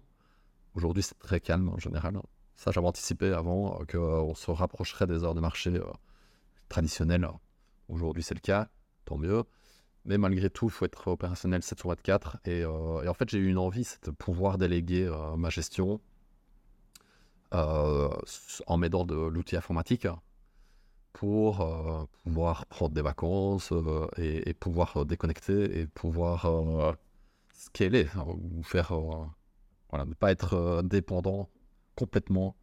[0.75, 2.19] Aujourd'hui, c'est très calme en général.
[2.59, 5.85] Ça, j'avais anticipé avant euh, qu'on se rapprocherait des heures de marché euh,
[6.67, 7.25] traditionnelles.
[7.87, 8.67] Aujourd'hui, c'est le cas,
[9.05, 9.45] tant mieux.
[10.03, 12.35] Mais malgré tout, il faut être opérationnel 7 sur 24.
[12.43, 15.49] Et, euh, et en fait, j'ai eu une envie, c'est de pouvoir déléguer euh, ma
[15.49, 16.01] gestion
[17.53, 18.09] euh,
[18.67, 20.07] en m'aidant de l'outil informatique
[21.13, 26.91] pour euh, pouvoir prendre des vacances euh, et, pouvoir euh, déconnecter et pouvoir euh,
[27.53, 29.25] scaler hein, ou faire euh,
[29.91, 31.47] voilà, ne pas être euh, dépendant
[31.99, 32.55] complètement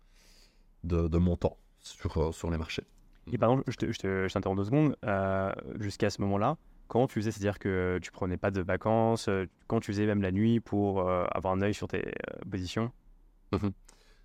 [0.85, 2.85] de, de mon temps sur, euh, sur les marchés.
[3.33, 4.97] Et par exemple, je te- je te- je t'interromps deux secondes.
[5.05, 6.57] euh, Jusqu'à ce moment-là,
[6.89, 10.23] comment tu faisais C'est-à-dire que tu prenais pas de vacances euh, Quand tu faisais même
[10.23, 12.91] la nuit pour euh, avoir un œil sur tes euh, positions?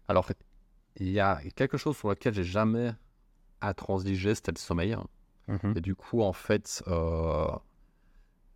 [0.08, 0.28] Alors,
[0.98, 2.92] il y a quelque chose sur lequel j'ai jamais
[3.62, 4.96] intransigé, c'était le sommeil.
[5.48, 5.74] Mhm.
[5.78, 6.84] Et du coup, en fait,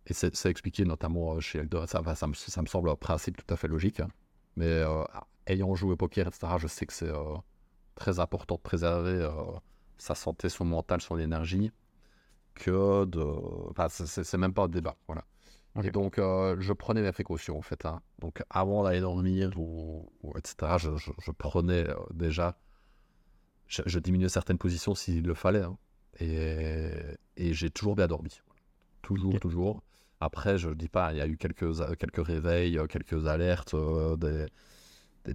[0.08, 3.36] et c'est c'est expliqué notamment chez Eldor, ça, ça, me, ça me semble un principe
[3.36, 4.00] tout à fait logique.
[4.00, 4.08] hein.
[4.56, 4.82] Mais
[5.46, 7.34] ayant joué au poker, etc., je sais que c'est euh,
[7.94, 9.30] très important de préserver euh,
[9.98, 11.72] sa santé, son mental, son énergie,
[12.54, 13.20] que de.
[13.70, 14.96] Enfin, c'est- même pas un débat.
[15.06, 15.24] Voilà.
[15.84, 17.84] Et donc, euh, je prenais mes précautions, en fait.
[17.84, 18.00] hein.
[18.18, 22.56] Donc, avant d'aller dormir, ou, ou etc., je, je- je prenais déjà.
[23.66, 25.62] Je, je diminuais certaines positions s'il le fallait.
[25.62, 25.76] hein.
[26.20, 26.90] Et,
[27.36, 28.40] et j'ai toujours bien dormi.
[29.02, 29.82] Toujours, toujours.
[30.20, 34.16] Après, je ne dis pas, il y a eu quelques, quelques réveils, quelques alertes, euh,
[34.16, 34.46] des,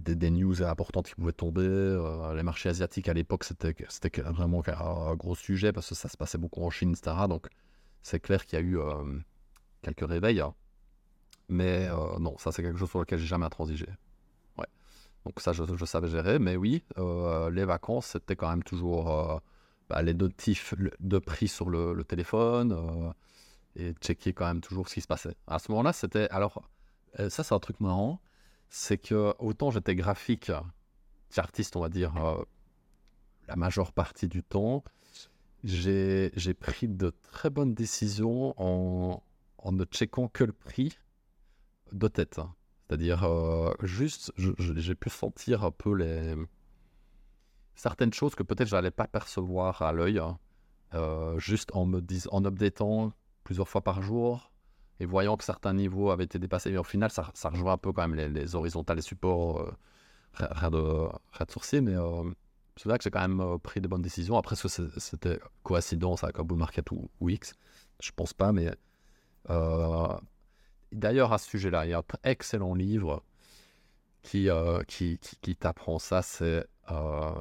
[0.00, 1.62] des- news importantes qui pouvaient tomber.
[1.62, 6.08] euh, les marchés asiatiques à l'époque, c'était c'était vraiment un gros sujet parce que ça
[6.08, 7.28] se passait beaucoup en Chine, etc.
[7.28, 7.48] Donc,
[8.02, 9.18] c'est clair qu'il y a eu euh,
[9.82, 10.40] quelques réveils.
[10.40, 10.54] hein.
[11.48, 13.86] Mais euh, non, ça, c'est quelque chose sur lequel j'ai jamais intransigé.
[14.58, 14.66] Ouais.
[15.26, 16.38] Donc, ça, je, savais gérer.
[16.38, 19.42] Mais oui, les vacances, c'était quand même toujours
[19.88, 23.12] bah, les notifs de prix sur le, téléphone
[23.76, 25.34] et checker quand même toujours ce qui se passait.
[25.46, 26.28] À ce moment-là, c'était.
[26.30, 26.62] Alors,
[27.28, 28.20] ça, c'est un truc marrant.
[28.74, 30.50] C'est que autant j'étais graphique,
[31.36, 32.42] artiste, on va dire, euh,
[33.46, 34.82] la majeure partie du temps,
[35.62, 39.22] j'ai pris de très bonnes décisions en,
[39.58, 40.96] en ne checkant que le prix
[41.92, 42.38] de tête.
[42.38, 42.54] hein.
[42.88, 46.34] C'est-à-dire, euh, juste, j'ai pu sentir un peu les
[47.74, 50.38] certaines choses que peut-être je n'allais pas percevoir à l'œil, hein,
[50.94, 53.12] euh, juste en me dis, en updatant
[53.44, 54.50] plusieurs fois par jour
[55.02, 56.70] et voyant que certains niveaux avaient été dépassés.
[56.70, 59.72] Mais au final, ça, rejoint un peu quand même les, les horizontales, les supports, euh,
[60.38, 62.30] rien de, rien de mais, euh,
[62.76, 64.36] c'est là que j'ai quand même euh, pris de bonnes décisions.
[64.36, 67.54] Après, ce c'était coïncidence avec un bull market ou, X?
[68.00, 68.70] Je pense pas, mais
[69.50, 70.16] euh,
[70.92, 73.24] d'ailleurs, à ce sujet-là, il y a un excellent livre
[74.22, 74.48] qui,
[74.86, 76.22] qui, qui, t'apprend ça.
[76.22, 76.64] C'est,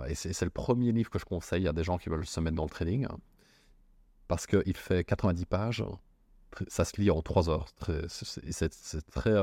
[0.08, 2.56] et c'est, le premier livre que je conseille à des gens qui veulent se mettre
[2.56, 3.08] dans le trading
[4.28, 5.84] parce qu'il fait 90 pages.
[6.68, 7.66] Ça se lit en 3 heures.
[8.08, 8.70] C'est,
[9.12, 9.34] très,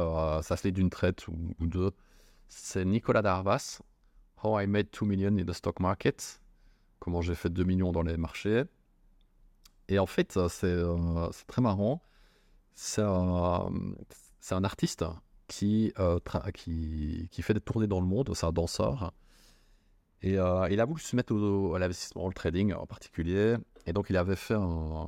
[0.43, 1.93] ça se lit d'une traite ou, deux.
[2.49, 3.81] C'est Nicolas Darvas
[4.43, 6.41] How I Made 2 Million in the Stock Market,
[7.01, 8.65] comment j'ai fait 2 millions dans les marchés.
[9.89, 12.03] Et en fait, euh, c'est très marrant.
[12.75, 15.05] C'est un, artiste
[15.49, 16.21] qui, euh,
[16.53, 19.13] qui, fait des tournées dans le monde, c'est un danseur.
[20.23, 21.35] Et euh, il a voulu se mettre
[21.75, 23.57] à l'investissement, au trading en particulier.
[23.89, 24.55] Et donc, il avait fait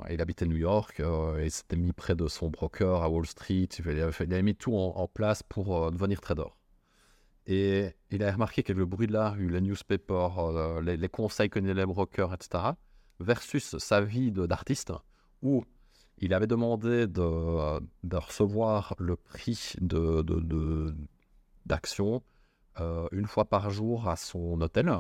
[0.08, 1.02] il habitait New York,
[1.38, 3.68] il s'était mis près de son broker à Wall Street.
[3.78, 6.48] Il avait, avait mis tout en, place pour devenir trader.
[7.46, 11.50] Et il a remarqué avait le bruit de la rue, les newspapers, euh, les, conseils
[11.50, 12.72] que les brokers, etc.
[13.18, 14.92] Versus sa vie d'artiste,
[15.42, 15.64] où
[16.18, 20.94] il avait demandé de, recevoir le prix de,
[21.66, 22.22] d'action
[22.78, 24.90] euh, une fois par jour à son hôtel.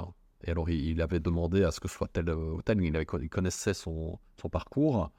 [0.44, 3.28] Et alors, il, avait demandé à ce que ce soit tel hôtel, il, avait, il
[3.28, 4.18] connaissait son,
[4.50, 5.10] parcours.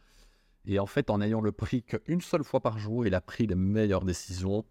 [0.66, 3.48] Et en fait, en ayant le prix qu'une seule fois par jour, il a pris
[3.48, 4.66] les meilleures décisions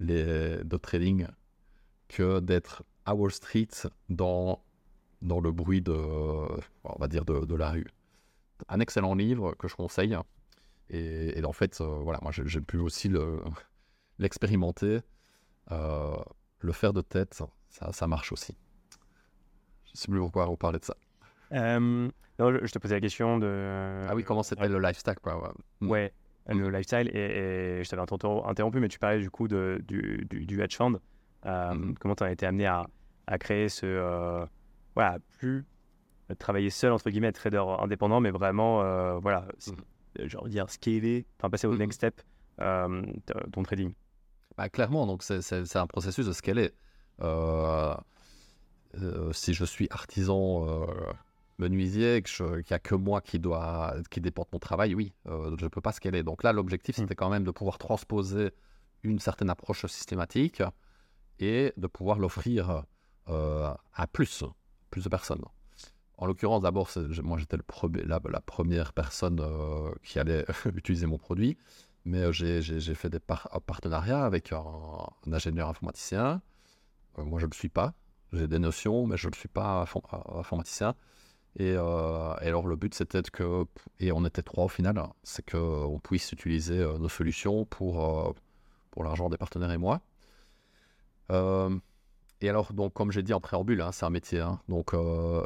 [0.00, 1.26] de trading
[2.08, 3.68] que d'être à Wall Street
[4.08, 4.62] dans,
[5.22, 7.86] dans le bruit de, on va dire, de, la rue.
[8.68, 10.16] Un excellent livre que je conseille.
[10.90, 13.10] Et, en fait, euh, voilà, moi j'ai pu aussi
[14.18, 15.00] l'expérimenter.
[15.72, 16.16] Euh,
[16.60, 18.56] le faire de tête, ça marche aussi.
[19.94, 20.96] Sais plus pourquoi vous parlez de ça.
[21.52, 24.06] Euh, non, je te posais la question de.
[24.08, 26.12] Ah oui, comment c'était le lifestyle quoi, ouais.
[26.48, 27.08] le lifestyle.
[27.16, 30.98] Et, je t'avais interrompu, mais tu parlais du coup de, du, du, du hedge fund.
[31.46, 31.94] Euh, mhm.
[31.98, 32.86] Comment tu as été amené à,
[33.26, 33.86] à créer ce.
[33.86, 34.44] Euh,
[34.96, 35.64] voilà, plus
[36.38, 39.46] travailler seul, entre guillemets, être trader indépendant, mais vraiment, euh, voilà,
[40.18, 40.28] mhm.
[40.28, 42.20] genre dire scaler, enfin passer au next step,
[42.58, 43.92] ton trading
[44.56, 46.72] bah, Clairement, donc c'est un processus de scaler.
[49.32, 50.86] Si je suis artisan
[51.58, 55.64] menuisier, qu'il n'y a que moi qui, doit, qui dépend de mon travail, oui, je
[55.64, 56.22] ne peux pas scaler.
[56.22, 58.50] Donc là, l'objectif, c'était quand même de pouvoir transposer
[59.04, 60.62] une certaine approche systématique
[61.38, 62.84] et de pouvoir l'offrir
[63.28, 64.44] euh, à plus,
[64.90, 65.42] plus de personnes.
[66.16, 66.90] En l'occurrence, d'abord,
[67.22, 67.56] moi j'étais
[68.04, 71.56] la, la, première personne euh, qui allait utiliser mon produit,
[72.04, 76.40] mais euh, j'ai fait des partenariats avec un, ingénieur informaticien.
[77.16, 77.94] moi, je ne le suis pas.
[78.34, 79.86] J'ai des notions, mais je ne suis pas
[80.34, 80.94] informaticien.
[81.56, 83.64] Et, et, alors, le but, c'était que,
[84.00, 88.34] et on était trois au final, c'est qu'on puisse utiliser nos solutions pour,
[88.94, 90.00] pour l'argent des partenaires et moi.
[91.30, 91.76] Euh,
[92.40, 94.40] et alors, donc, comme j'ai dit en préambule, hein, c'est un métier.
[94.40, 94.60] Hein.
[94.68, 95.44] donc, euh,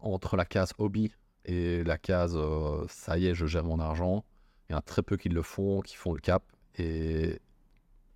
[0.00, 1.12] entre la case hobby
[1.44, 4.24] et la case euh, ça y est, je gère mon argent,
[4.68, 6.42] il y a très peu qui le font, qui font le cap
[6.76, 7.40] et,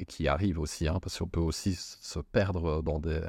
[0.08, 3.20] qui arrivent aussi, hein, parce qu'on peut aussi se perdre dans des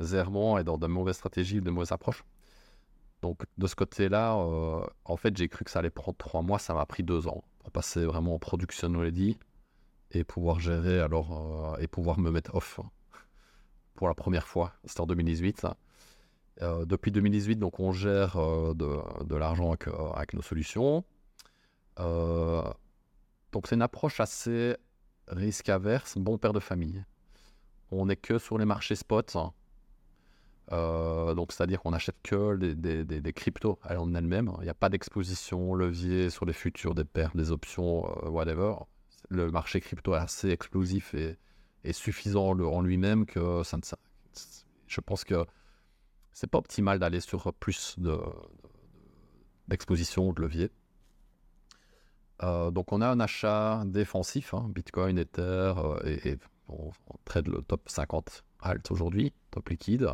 [0.00, 2.24] errements et dans de mauvaises stratégies, de mauvaises approches.
[3.22, 4.34] Donc, de ce côté-là,
[5.04, 7.44] en fait, j'ai cru que ça allait prendre trois mois, ça m'a pris deux ans
[7.58, 9.38] pour passer vraiment en production ready
[10.12, 12.80] et pouvoir gérer alors euh, et pouvoir me mettre off
[13.94, 14.72] pour la première fois.
[14.84, 15.66] C'était en 2018.
[16.62, 19.72] Euh, depuis 2018, donc on gère euh, de, l'argent
[20.14, 21.04] avec, nos solutions.
[21.96, 24.76] donc c'est une approche assez
[25.28, 27.04] risque averse, bon père de famille.
[27.92, 29.36] On n'est que sur les marchés spot.
[30.70, 34.52] Donc c'est-à-dire qu'on n'achète que des, des, des, cryptos en elles-mêmes.
[34.58, 38.74] Il n'y a pas d'exposition levier sur les futurs, des paires, des options, whatever
[39.30, 41.38] le marché crypto est assez explosif et,
[41.92, 43.62] suffisant en lui-même que
[44.86, 45.46] je pense que
[46.32, 47.96] c'est pas optimal d'aller sur plus
[49.68, 50.70] d'exposition de, de, levier.
[52.42, 56.90] Euh, donc on a un achat défensif, hein, Bitcoin, Ether, euh, et, on,
[57.24, 60.08] trade le top 50 alt aujourd'hui, top liquide.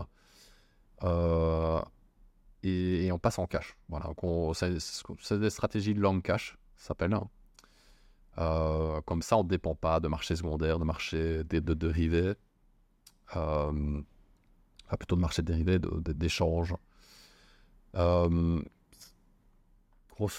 [1.04, 1.80] Euh,
[2.62, 3.76] et, on passe en cash.
[3.88, 4.10] Voilà,
[4.52, 7.14] c'est des stratégies de long cash, ça s'appelle.
[7.14, 7.28] Hein.
[8.38, 12.34] Euh, comme ça, on ne dépend pas de marché secondaire, de marché de, dérivés,
[13.36, 14.00] euh,
[14.98, 16.74] plutôt de marché de dérivés, d'échanges.
[17.94, 18.62] Grosso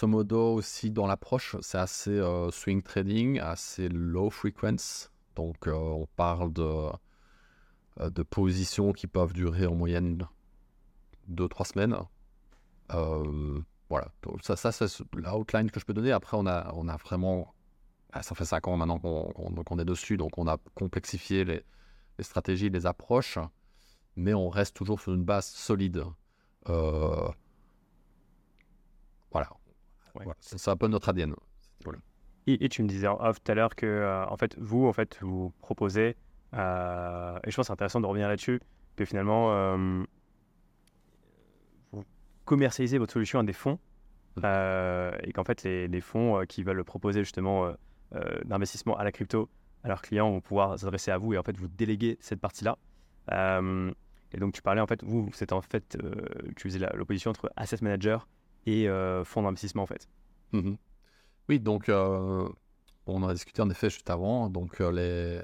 [0.07, 2.19] modo, aussi dans l'approche, c'est assez
[2.51, 5.07] swing trading, assez low frequency.
[5.35, 10.27] Donc, on parle de positions qui peuvent durer en moyenne
[11.29, 11.97] 2-3 semaines.
[13.89, 14.07] voilà,
[14.41, 16.11] ça, ça c'est l'outline que je peux donner.
[16.11, 17.53] Après, on a, on a vraiment
[18.13, 21.63] ah, ça fait 5 ans maintenant qu'on est dessus, donc on a complexifié les,
[22.19, 23.37] stratégies, les approches,
[24.15, 26.03] mais on reste toujours sur une base solide.
[26.69, 27.27] Euh,
[29.31, 29.49] voilà.
[30.15, 30.23] Ouais.
[30.23, 30.37] Voilà.
[30.39, 31.35] C'est un peu notre ADN.
[31.83, 31.99] Voilà.
[32.47, 34.87] Et, et tu me disais en off tout à l'heure que, euh, en fait, vous,
[34.87, 36.15] en fait, vous proposez,
[36.53, 38.61] euh, et je pense que c'est intéressant de revenir là-dessus,
[38.95, 39.77] que finalement,
[42.47, 43.77] vous commercialisez votre solution à des fonds,
[44.37, 44.43] Mhm.
[44.45, 49.03] euh, et qu'en fait, les, les fonds euh, qui veulent proposer justement euh, d'investissement à
[49.03, 49.49] la crypto
[49.83, 52.77] à leurs clients vont pouvoir s'adresser à vous et en fait vous déléguer cette partie-là.
[54.33, 55.97] Et donc tu parlais en fait, vous, c'est en fait,
[56.55, 58.27] tu faisais l'opposition entre asset manager
[58.65, 58.87] et
[59.23, 60.09] fonds d'investissement en fait.
[60.51, 60.77] Mhm.
[61.47, 62.53] Oui, donc on
[63.07, 64.49] en a discuté en effet juste avant.
[64.49, 65.41] Donc les...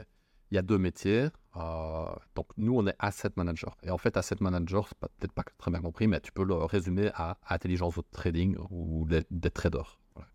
[0.52, 1.28] il y a deux métiers.
[1.56, 3.78] Euh, donc nous, on est asset manager.
[3.84, 6.56] Et en fait, asset manager, c'est peut-être pas très bien compris, mais tu peux le
[6.56, 10.00] résumer à intelligence de trading ou des, des traders.
[10.16, 10.30] Voilà.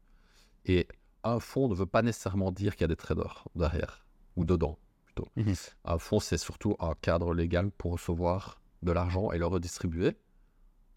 [0.64, 0.86] Et
[1.24, 4.06] un fonds ne veut pas nécessairement dire qu'il y a des traders derrière
[4.36, 5.28] ou dedans plutôt.
[5.36, 5.54] Mhm.
[5.84, 10.16] Un fonds, c'est surtout un cadre légal pour recevoir de l'argent et le redistribuer.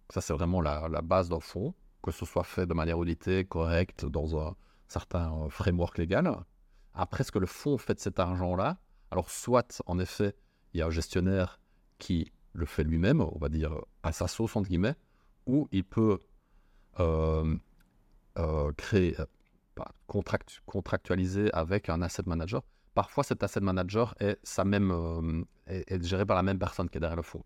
[0.09, 3.45] Ça, c'est vraiment la, la base d'un fonds, que ce soit fait de manière auditée,
[3.45, 4.55] correcte, dans un
[4.87, 6.31] certain euh, framework légal.
[6.93, 8.77] Après, ce que le fonds fait de cet argent-là,
[9.11, 10.33] alors soit, en effet,
[10.73, 11.59] il y a un gestionnaire
[11.99, 14.95] qui le fait lui-même, on va dire à sa sauce, entre guillemets,
[15.45, 16.19] ou il peut
[16.99, 17.55] euh,
[18.37, 19.15] euh, créer,
[20.07, 22.63] contract- contractualiser avec un asset manager.
[22.93, 26.99] Parfois, cet asset manager est, sa même, est, géré par la même personne qui est
[26.99, 27.43] derrière le fonds.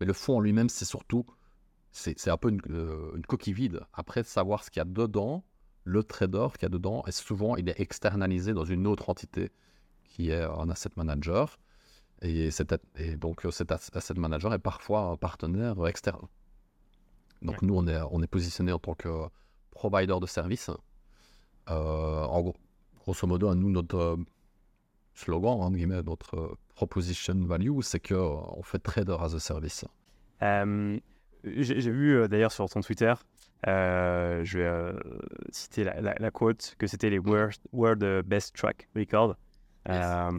[0.00, 1.24] Mais le fonds en lui-même, c'est surtout,
[1.92, 2.60] c'est un peu une,
[3.16, 3.80] une coquille vide.
[3.92, 5.44] Après, savoir ce qu'il y a dedans,
[5.84, 9.50] le trader qu'il y a dedans, et souvent, il est externalisé dans une autre entité
[10.12, 11.58] qui est un asset manager.
[12.20, 16.26] Et, cet, et donc, euh, cet as- asset manager est parfois un partenaire externe.
[17.40, 17.66] Donc, Ouais.
[17.68, 19.08] nous, on est, on est positionné en tant que
[19.70, 20.70] provider de services.
[21.70, 22.56] Euh, en gros,
[23.00, 24.16] grosso modo, nous, notre euh,
[25.14, 29.84] slogan, entre guillemets, notre proposition value, c'est que euh, on fait trader as a service.
[30.42, 30.98] Euh,
[31.44, 33.12] J'ai vu d'ailleurs sur ton Twitter,
[33.66, 34.92] euh, je vais
[35.50, 39.34] citer la, la- la quote, que c'était les World euh, Best Track Record.
[39.88, 39.96] Yes.
[40.04, 40.30] Euh,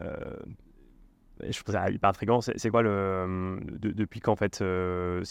[0.00, 0.36] euh,
[1.48, 2.40] je trouve ça hyper intriguant.
[2.40, 3.58] C'est quoi le.
[3.78, 4.60] de- depuis quand en fait.
[4.62, 5.22] euh,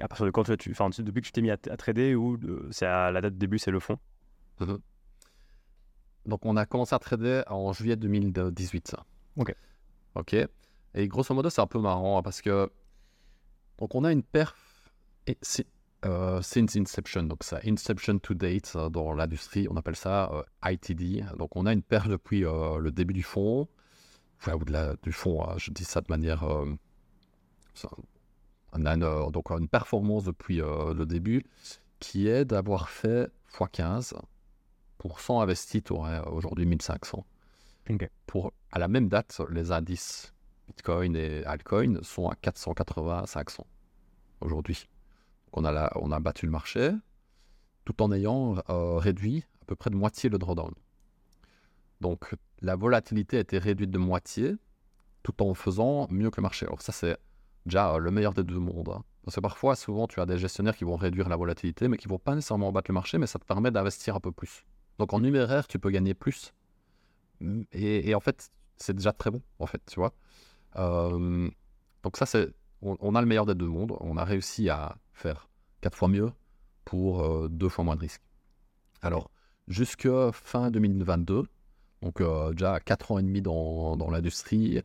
[0.00, 0.56] à partir de quand tu.
[0.56, 2.38] tu- Enfin, depuis que tu t'es mis à, à trader ou
[2.70, 3.98] c'est à la date de début, c'est le fond?
[6.26, 8.94] Donc, on a commencé à trader en juillet 2018.
[9.36, 9.54] Ok.
[10.14, 10.34] Ok.
[10.94, 12.70] Et grosso modo, c'est un peu marrant hein, parce que.
[13.78, 14.92] Donc, on a une perf.
[15.26, 15.38] et
[16.04, 21.24] euh, since Inception, donc ça, Inception to date dans l'industrie, on appelle ça euh, ITD.
[21.38, 23.68] Donc, on a une perf depuis euh, le début du fond,
[24.38, 26.44] enfin, ou de la, du fond, hein, je dis ça de manière.
[26.44, 26.66] euh,
[28.72, 31.44] on a une, donc une performance depuis euh, le début
[31.98, 34.14] qui est d'avoir fait x15
[34.98, 37.24] pour 100 investis, tu aurais aujourd'hui 1500.
[37.90, 38.08] Ok.
[38.26, 40.32] Pour, à la même date, les indices
[40.68, 43.66] Bitcoin et altcoin sont à 480 à 500
[44.40, 44.86] aujourd'hui.
[45.52, 46.92] Donc on a, battu le marché
[47.84, 50.72] tout en ayant euh, réduit à peu près de moitié le drawdown.
[52.00, 54.54] Donc la volatilité a été réduite de moitié
[55.22, 56.66] tout en faisant mieux que le marché.
[56.66, 57.16] Alors ça, c'est
[57.66, 58.88] déjà euh, le meilleur des deux mondes.
[58.88, 59.04] hein.
[59.24, 62.08] Parce que parfois, souvent, tu as des gestionnaires qui vont réduire la volatilité, mais qui
[62.08, 64.64] vont pas nécessairement battre le marché, mais ça te permet d'investir un peu plus.
[64.98, 66.54] Donc en numéraire, tu peux gagner plus.
[67.72, 70.12] Et, et en fait, c'est déjà très bon, en fait, tu vois.
[70.76, 71.50] Euh,
[72.02, 72.50] donc ça, c'est...
[72.82, 73.96] On, a le meilleur des deux mondes.
[74.00, 75.48] On a réussi à faire
[75.80, 76.32] quatre fois mieux
[76.84, 78.22] pour euh, deux fois moins de risques.
[79.02, 79.30] Alors,
[79.68, 81.46] jusque fin 2022,
[82.02, 84.82] donc euh, déjà quatre ans et demi dans, l'industrie,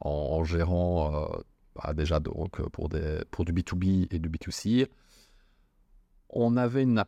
[0.00, 1.38] en, gérant euh,
[1.74, 2.90] bah, déjà donc, pour,
[3.30, 4.86] pour du B2B et du B2C,
[6.30, 7.02] on avait une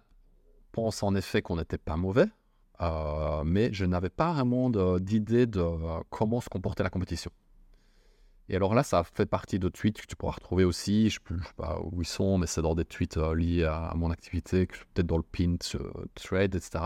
[0.72, 2.26] pense en effet qu'on n'était pas mauvais,
[3.44, 5.62] mais je n'avais pas vraiment d'idée de,
[6.08, 7.30] comment se comportait la compétition.
[8.50, 11.08] Et alors là, ça fait partie de tweets que tu pourras retrouver aussi.
[11.08, 13.86] Je ne sais pas où ils sont, mais c'est dans des tweets euh, liés à,
[13.86, 16.84] à mon activité, peut-être dans le pin euh, thread, etc.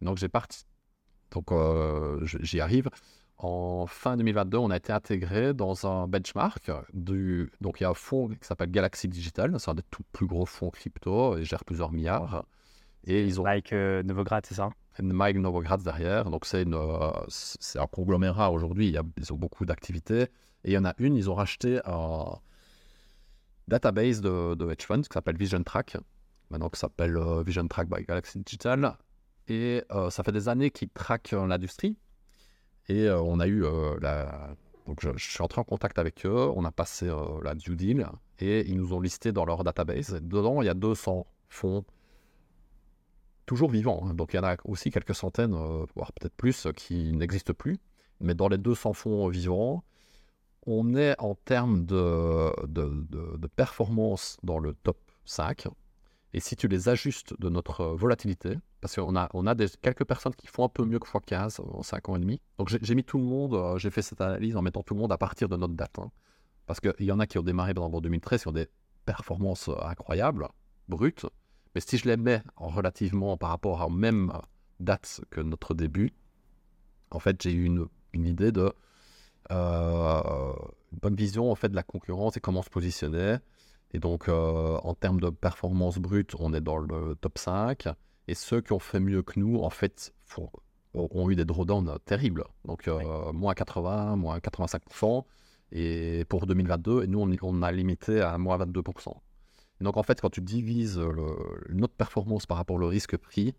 [0.00, 0.64] Donc j'ai parti.
[1.30, 2.88] Donc euh, je- j'y arrive.
[3.36, 6.70] En fin 2022, on a été intégré dans un benchmark.
[6.94, 7.50] Du...
[7.60, 9.54] Donc il y a un fonds qui s'appelle Galaxy Digital.
[9.60, 11.36] C'est un des tout plus gros fonds crypto.
[11.36, 12.46] Il gère plusieurs milliards.
[13.06, 14.70] Et ils ont Like euh, Novograd, c'est ça?
[15.02, 16.30] Mike Novogratz derrière.
[16.30, 17.10] Donc, c'est une, euh,
[17.74, 18.96] un conglomérat aujourd'hui.
[19.18, 20.28] Ils ont beaucoup d'activités.
[20.64, 22.38] Et il y en a une, ils ont racheté un
[23.68, 25.96] database de, hedge funds qui s'appelle Vision Track.
[26.50, 28.96] Maintenant, qui s'appelle euh, Vision Track by Galaxy Digital.
[29.48, 31.96] Et euh, ça fait des années qu'ils traquent euh, l'industrie.
[32.88, 33.64] Et on a eu.
[34.86, 36.52] Donc, je, suis entré en contact avec eux.
[36.54, 37.10] On a passé
[37.42, 38.06] la due deal.
[38.40, 40.20] Et ils nous ont listé dans leur database.
[40.20, 41.84] Dedans, il y a 200 fonds
[43.46, 44.04] toujours vivants.
[44.06, 44.12] hein.
[44.12, 45.54] Donc il y en a aussi quelques centaines,
[45.96, 47.78] voire peut-être plus, qui n'existent plus.
[48.20, 49.82] Mais dans les 200 fonds vivants,
[50.66, 55.68] on est en termes de, performance dans le top 5.
[56.32, 60.34] Et si tu les ajustes de notre volatilité, parce qu'on a, on a quelques personnes
[60.34, 62.40] qui font un peu mieux que x15 en 5 ans et demi.
[62.58, 65.00] Donc j'ai mis tout le monde, euh, j'ai fait cette analyse en mettant tout le
[65.00, 65.98] monde à partir de notre date.
[65.98, 66.10] hein.
[66.66, 68.68] Parce qu'il y en a qui ont démarré en 2013 qui ont des
[69.04, 70.48] performances euh, incroyables,
[70.88, 71.26] brutes.
[71.74, 74.32] Mais si je les mets en relativement par rapport à même
[74.80, 76.12] date que notre début,
[77.10, 78.72] en fait, j'ai eu une, idée de
[79.50, 83.36] une bonne vision en fait de la concurrence et comment se positionner.
[83.92, 87.88] Et donc, euh, en termes de performance brute, on est dans le top 5.
[88.26, 90.50] Et ceux qui ont fait mieux que nous, en fait, font-
[90.94, 92.44] ont, eu des drawdowns terribles.
[92.64, 95.24] Donc, euh, moins 80, moins 85%.
[95.72, 99.12] Et pour 2022, et nous, on, on a limité à moins 22%.
[99.80, 103.54] Et donc, en fait, quand tu divises le- notre performance par rapport au risque pris,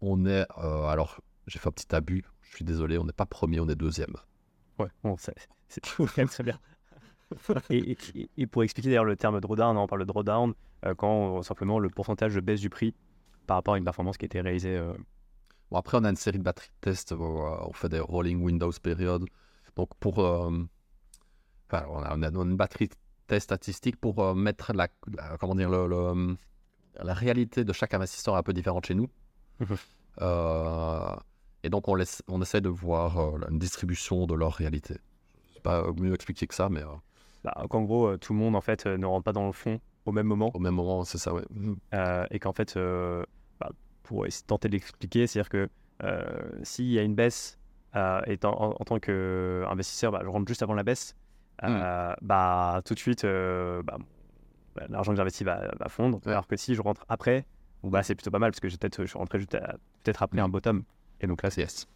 [0.00, 0.46] on est.
[0.58, 2.24] euh, alors, j'ai fait un petit abus.
[2.42, 4.14] Je suis désolé, on n'est pas premier, on est deuxième.
[4.78, 5.34] Ouais, bon, c'est
[5.96, 6.58] quand même très bien.
[7.70, 10.54] et, et- et pour expliquer d'ailleurs le terme drawdown, on parle de drawdown
[10.86, 12.94] euh, quand euh, simplement le pourcentage de baisse du prix
[13.46, 14.76] par rapport à une performance qui a été réalisée.
[14.76, 14.94] euh,
[15.70, 17.12] Bon, après, on a une série de batteries de tests.
[17.12, 19.24] on fait des rolling Windows period.
[19.76, 20.18] Donc, pour.
[20.18, 20.66] enfin,
[21.90, 22.94] on a, on a une batterie de
[23.26, 26.36] tests statistiques pour mettre la, la- Comment dire le, le-
[27.04, 29.08] La réalité de chaque investisseur est un peu différente chez nous.
[31.58, 34.96] Euh, et donc, on, laisse, on essaie de voir euh, une distribution de leur réalité.
[35.54, 36.86] C'est pas mieux expliqué que ça, mais euh,
[37.44, 39.52] bah, qu'en gros, euh, tout le monde en fait euh, ne rentre pas dans le
[39.52, 40.50] fond au même moment.
[40.54, 41.44] au même moment, c'est ça, ouais.
[41.50, 41.76] Mhm.
[41.94, 43.24] Euh, et qu'en fait, euh,
[43.60, 43.70] bah,
[44.04, 45.68] pour tenter de l'expliquer, c'est-à-dire que
[46.04, 46.22] euh,
[46.62, 47.58] s'il y a une baisse,
[47.96, 51.14] euh, et en, en- en tant qu'investisseur, bah, je rentre juste avant la baisse,
[51.64, 53.98] euh, bah, tout de suite, euh, bah,
[54.76, 56.20] bah, l'argent que j'investis va, va fondre.
[56.24, 56.32] Ouais.
[56.32, 57.44] Alors que si je rentre après,
[57.82, 60.44] bah, c'est plutôt pas mal parce que peut-être, je suis rentré peut-être après Mm.
[60.44, 60.84] un bottom.
[61.20, 61.86] Et donc là, c'est Yes.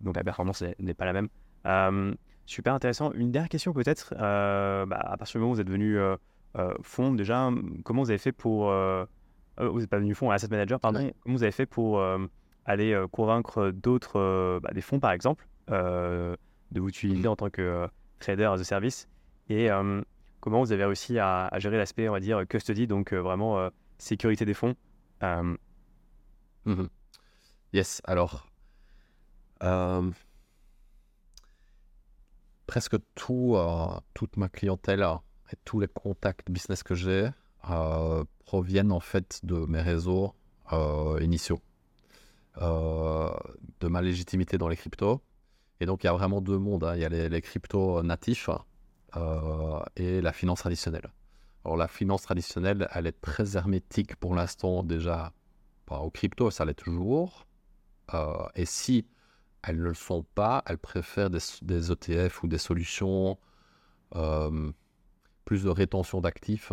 [0.00, 1.28] donc la performance n'est- pas la même.
[1.66, 2.14] Euh,
[2.44, 3.12] super intéressant.
[3.12, 4.14] Une dernière question peut-être.
[4.18, 6.16] euh, bah, à partir du moment où vous êtes devenu euh,
[6.58, 7.50] euh, fonds, déjà,
[7.84, 8.66] comment vous avez fait pour...
[8.70, 11.00] vous n'êtes pas devenu fonds, asset manager, pardon.
[11.00, 11.14] Ouais.
[11.20, 12.02] Comment vous avez fait pour
[12.64, 16.36] aller convaincre d'autres, bah, des fonds par exemple, de
[16.80, 17.88] vous utiliser en tant que
[18.20, 19.08] trader as a service?
[19.48, 19.68] Et
[20.40, 24.44] comment vous avez réussi à, à gérer l'aspect, on va dire, custody, donc vraiment sécurité
[24.44, 24.74] des fonds?
[26.64, 26.88] Mhm.
[27.72, 28.46] Yes, alors.
[29.62, 30.10] Euh,
[32.66, 35.06] presque tout, euh, toute ma clientèle
[35.52, 37.30] et tous les contacts business que j'ai
[37.70, 40.34] euh, proviennent en fait de mes réseaux
[41.20, 41.60] initiaux,
[42.60, 45.20] de ma légitimité dans les cryptos.
[45.78, 46.82] Et donc il y a vraiment deux mondes.
[46.82, 46.96] hein.
[46.96, 48.50] Il y a les, cryptos natifs
[49.96, 51.08] et la finance traditionnelle.
[51.64, 55.32] Alors la finance traditionnelle, elle est très hermétique pour l'instant déjà
[55.86, 57.46] par- aux cryptos, ça l'est toujours.
[58.56, 59.06] Et si
[59.66, 63.36] elles ne le sont pas, elles préfèrent des, ETF ou des solutions
[64.14, 64.70] euh,
[65.44, 66.72] plus de rétention d'actifs,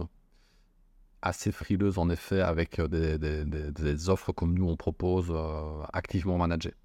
[1.24, 6.76] assez frileuses en effet, avec des, offres comme nous on propose euh, activement managées.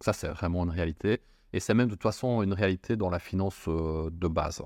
[0.00, 1.20] Ça, c'est vraiment une réalité.
[1.52, 4.60] Et c'est même de toute façon une réalité dans la finance euh, de base.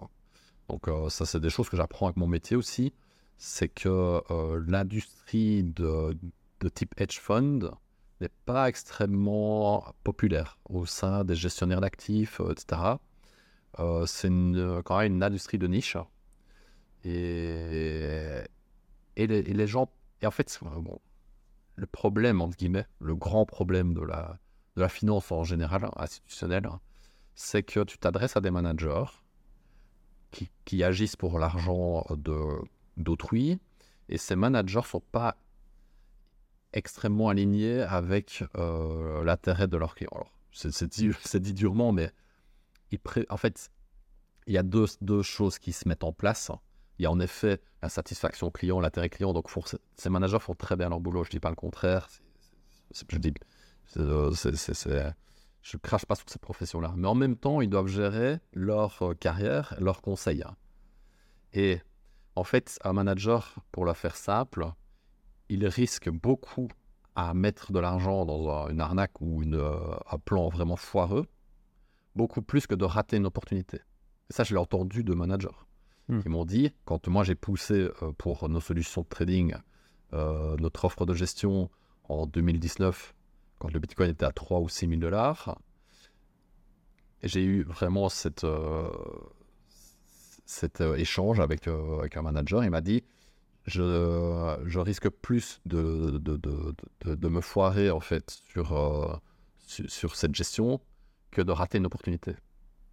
[0.70, 2.92] Donc ça, c'est des choses que j'apprends avec mon métier aussi.
[3.38, 4.20] C'est que
[4.66, 6.14] l'industrie de
[6.74, 7.70] type hedge fund
[8.20, 12.98] n'est pas extrêmement populaire au sein des gestionnaires d'actifs, euh, etc.
[13.78, 15.96] Euh, c'est une- quand même une industrie de niche.
[17.04, 18.40] Et,
[19.16, 19.90] et, les, gens...
[20.20, 21.00] Et en fait, euh, bon,
[21.76, 24.38] le problème, entre guillemets, le grand problème de la,
[24.76, 26.80] de la finance en général, hein, institutionnelle, hein,
[27.34, 29.04] c'est que tu t'adresses à des managers
[30.32, 32.04] qui, qui agissent pour l'argent
[32.96, 33.60] d'autrui,
[34.08, 35.36] et ces managers sont pas
[36.72, 40.10] extrêmement alignés avec euh, l'intérêt de leurs clients.
[40.12, 42.10] Alors, c'est dit, durement, mais
[43.28, 43.70] en fait,
[44.46, 46.50] il y a deux, choses qui se mettent en place.
[46.98, 49.32] Il y a en effet la satisfaction client, l'intérêt client.
[49.32, 49.48] Donc,
[49.96, 51.24] ces managers font très bien leur boulot.
[51.24, 52.08] Je dis pas le contraire.
[52.92, 53.34] Je dis,
[53.98, 54.32] euh,
[55.62, 56.94] je crache pas sur cette profession-là.
[56.96, 60.44] Mais en même temps, ils doivent gérer leur euh, carrière, leurs conseils.
[61.52, 61.80] Et
[62.34, 64.66] en fait, un manager, pour la faire simple,
[65.48, 66.68] il risque beaucoup
[67.14, 69.78] à mettre de l'argent dans un- une arnaque ou une, euh,
[70.10, 71.26] un plan vraiment foireux,
[72.14, 73.78] beaucoup plus que de rater une opportunité.
[74.30, 75.48] Et ça, je l'ai entendu de managers
[76.08, 76.20] Hmm.
[76.22, 79.54] qui m'ont dit, quand moi j'ai poussé euh, pour nos solutions de trading,
[80.14, 81.68] euh, notre offre de gestion
[82.08, 83.14] en 2019,
[83.58, 85.58] quand le Bitcoin était à 3 ou 6 000 dollars,
[87.22, 88.88] j'ai eu vraiment cette, euh,
[90.46, 92.64] cet euh, échange avec, avec un manager.
[92.64, 93.02] Il m'a dit
[93.68, 99.16] je, risque plus de, de, de, de- me foirer en fait sur, euh,
[99.66, 100.80] sur, cette gestion
[101.30, 102.34] que de rater une opportunité.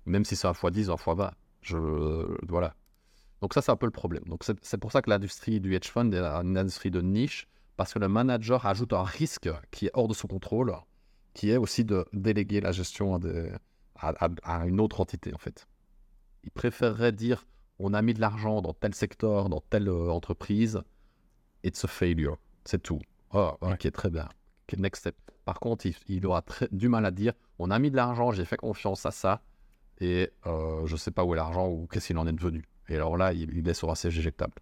[0.05, 1.78] Même si c'est un fois 10 un fois 20, Je,
[2.47, 2.76] voilà.
[3.41, 4.23] Donc ça, c'est un peu le problème.
[4.26, 7.47] Donc c'est pour ça que l'industrie du hedge fund est une industrie de niche,
[7.78, 10.73] parce que le manager ajoute un risque qui est hors de son contrôle,
[11.34, 13.19] qui est aussi de déléguer la gestion
[13.95, 14.13] à,
[14.43, 15.67] à, une autre entité, en fait.
[16.43, 17.45] Il préférerait dire,
[17.80, 20.82] on a mis de l'argent dans tel secteur, dans telle euh, entreprise,
[21.63, 22.38] it's a failure.
[22.63, 22.99] C'est tout.
[23.34, 24.30] Oh, ok, très bien.
[24.78, 25.15] next step.
[25.43, 28.45] Par contre, il, aura très, du mal à dire, on a mis de l'argent, j'ai
[28.45, 29.41] fait confiance à ça,
[29.99, 32.65] et euh, je ne sais pas où est l'argent ou qu'est-ce qu'il en est devenu.
[32.89, 34.53] Et alors là, il, il laissera assez éjectable.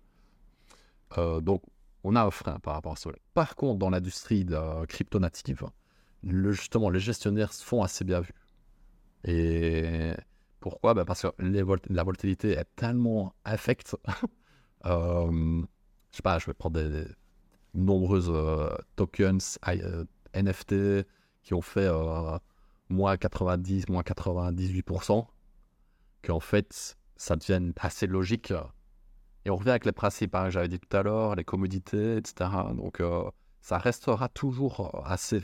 [1.17, 1.63] Euh, donc,
[2.03, 3.15] on a un frein par rapport à cela.
[3.33, 5.65] Par contre, dans l'industrie de crypto native,
[6.23, 8.35] le, justement, les gestionnaires se font assez bien vus.
[9.25, 10.13] Et
[10.63, 10.93] pourquoi?
[10.93, 13.97] Ben Parce que la volatilité est tellement affecte.
[14.85, 15.61] euh,
[16.11, 17.05] je sais pas, je vais prendre des,
[17.73, 21.05] nombreuses euh, tokens euh, NFT
[21.41, 22.37] qui ont fait euh,
[22.87, 25.27] moins 90, moins 98%,
[26.21, 28.53] qu'en fait, ça devient assez logique.
[29.43, 32.15] Et on revient avec les principes hein, que j'avais dit tout à l'heure, les commodités,
[32.15, 32.49] etc.
[32.73, 33.01] Donc,
[33.59, 35.43] ça restera toujours assez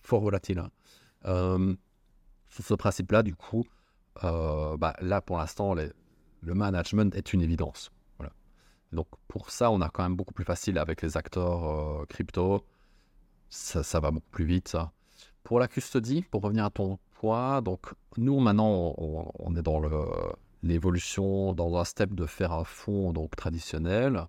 [0.00, 0.60] fort volatile.
[1.24, 1.76] Hein.
[2.48, 3.66] sur ce principe-là, du coup,
[4.20, 7.90] bah, là, pour l'instant, le management est une évidence.
[8.92, 12.64] Donc pour ça, on a quand même beaucoup plus facile avec les acteurs euh, crypto.
[13.48, 14.76] Ça, va beaucoup plus vite.
[15.44, 19.80] Pour la custody, pour revenir à ton point, donc nous maintenant, on, est dans
[20.62, 24.26] l'évolution, dans un step de faire un fonds donc traditionnel.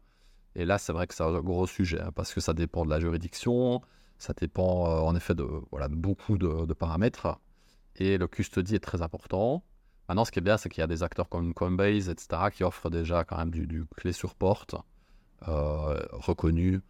[0.55, 2.89] Et là, c'est vrai que c'est un gros sujet hein, parce que ça dépend de
[2.89, 3.81] la juridiction,
[4.17, 5.47] ça dépend euh, en effet de,
[5.89, 7.39] beaucoup de, de paramètres.
[7.95, 9.63] Et le custody est très important.
[10.13, 12.63] Maintenant, ce qui est bien, c'est qu'il y a des acteurs comme Coinbase, etc., qui
[12.63, 14.75] offrent déjà quand même du, clé sur porte
[15.47, 16.81] euh, reconnu.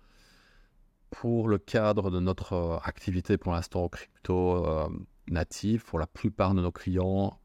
[1.09, 4.89] Pour le cadre de notre euh, activité pour l'instant crypto euh,
[5.29, 7.39] native, pour la plupart de nos clients,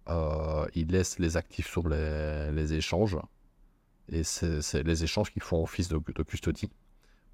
[0.75, 3.17] ils laissent les actifs sur les, échanges.
[4.09, 6.73] Et c'est les échanges qui font office de, de, custody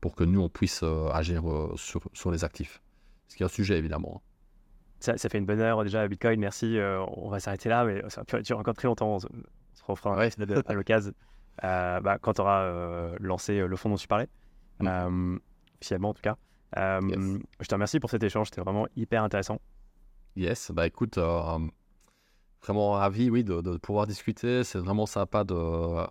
[0.03, 0.83] pour que nous, on puisse
[1.15, 1.45] agir
[1.77, 2.83] sur, sur les actifs.
[3.29, 4.23] Ce qui est un sujet, évidemment.
[5.05, 6.41] Ça, fait une bonne heure déjà, Bitcoin.
[6.41, 6.79] Merci.
[6.79, 9.17] Euh, on va s'arrêter là, mais ça va durer encore très longtemps.
[9.17, 9.27] On se,
[9.87, 10.31] refera ouais.
[10.67, 11.13] à l'occasion
[11.63, 14.29] euh, bah, quand tu auras euh, lancé le fonds dont tu parlais,
[14.81, 15.37] mm.
[15.77, 16.37] officiellement en tout cas.
[16.75, 19.61] Je te remercie pour cet échange, c'était vraiment hyper intéressant.
[20.37, 24.65] Yes, bah écoute, vraiment ravi, oui, de, pouvoir discuter.
[24.65, 26.07] C'est vraiment sympa de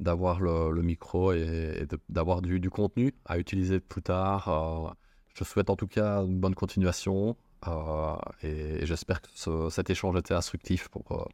[0.00, 4.96] d'avoir le, micro et, d'avoir du, du, contenu à utiliser plus tard.
[5.34, 7.36] je souhaite en tout cas une bonne continuation.
[7.68, 9.28] Euh, et, j'espère que
[9.70, 11.24] cet échange était instructif pour, euh,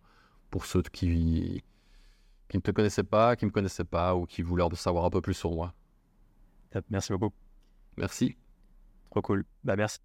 [0.50, 1.62] pour ceux qui,
[2.48, 5.04] qui ne te connaissaient pas, qui ne me connaissaient pas ou qui voulaient en savoir
[5.04, 5.74] un peu plus sur moi.
[6.90, 7.34] Merci beaucoup.
[7.96, 8.36] Merci.
[9.10, 9.44] Trop cool.
[9.64, 9.98] Bah, merci.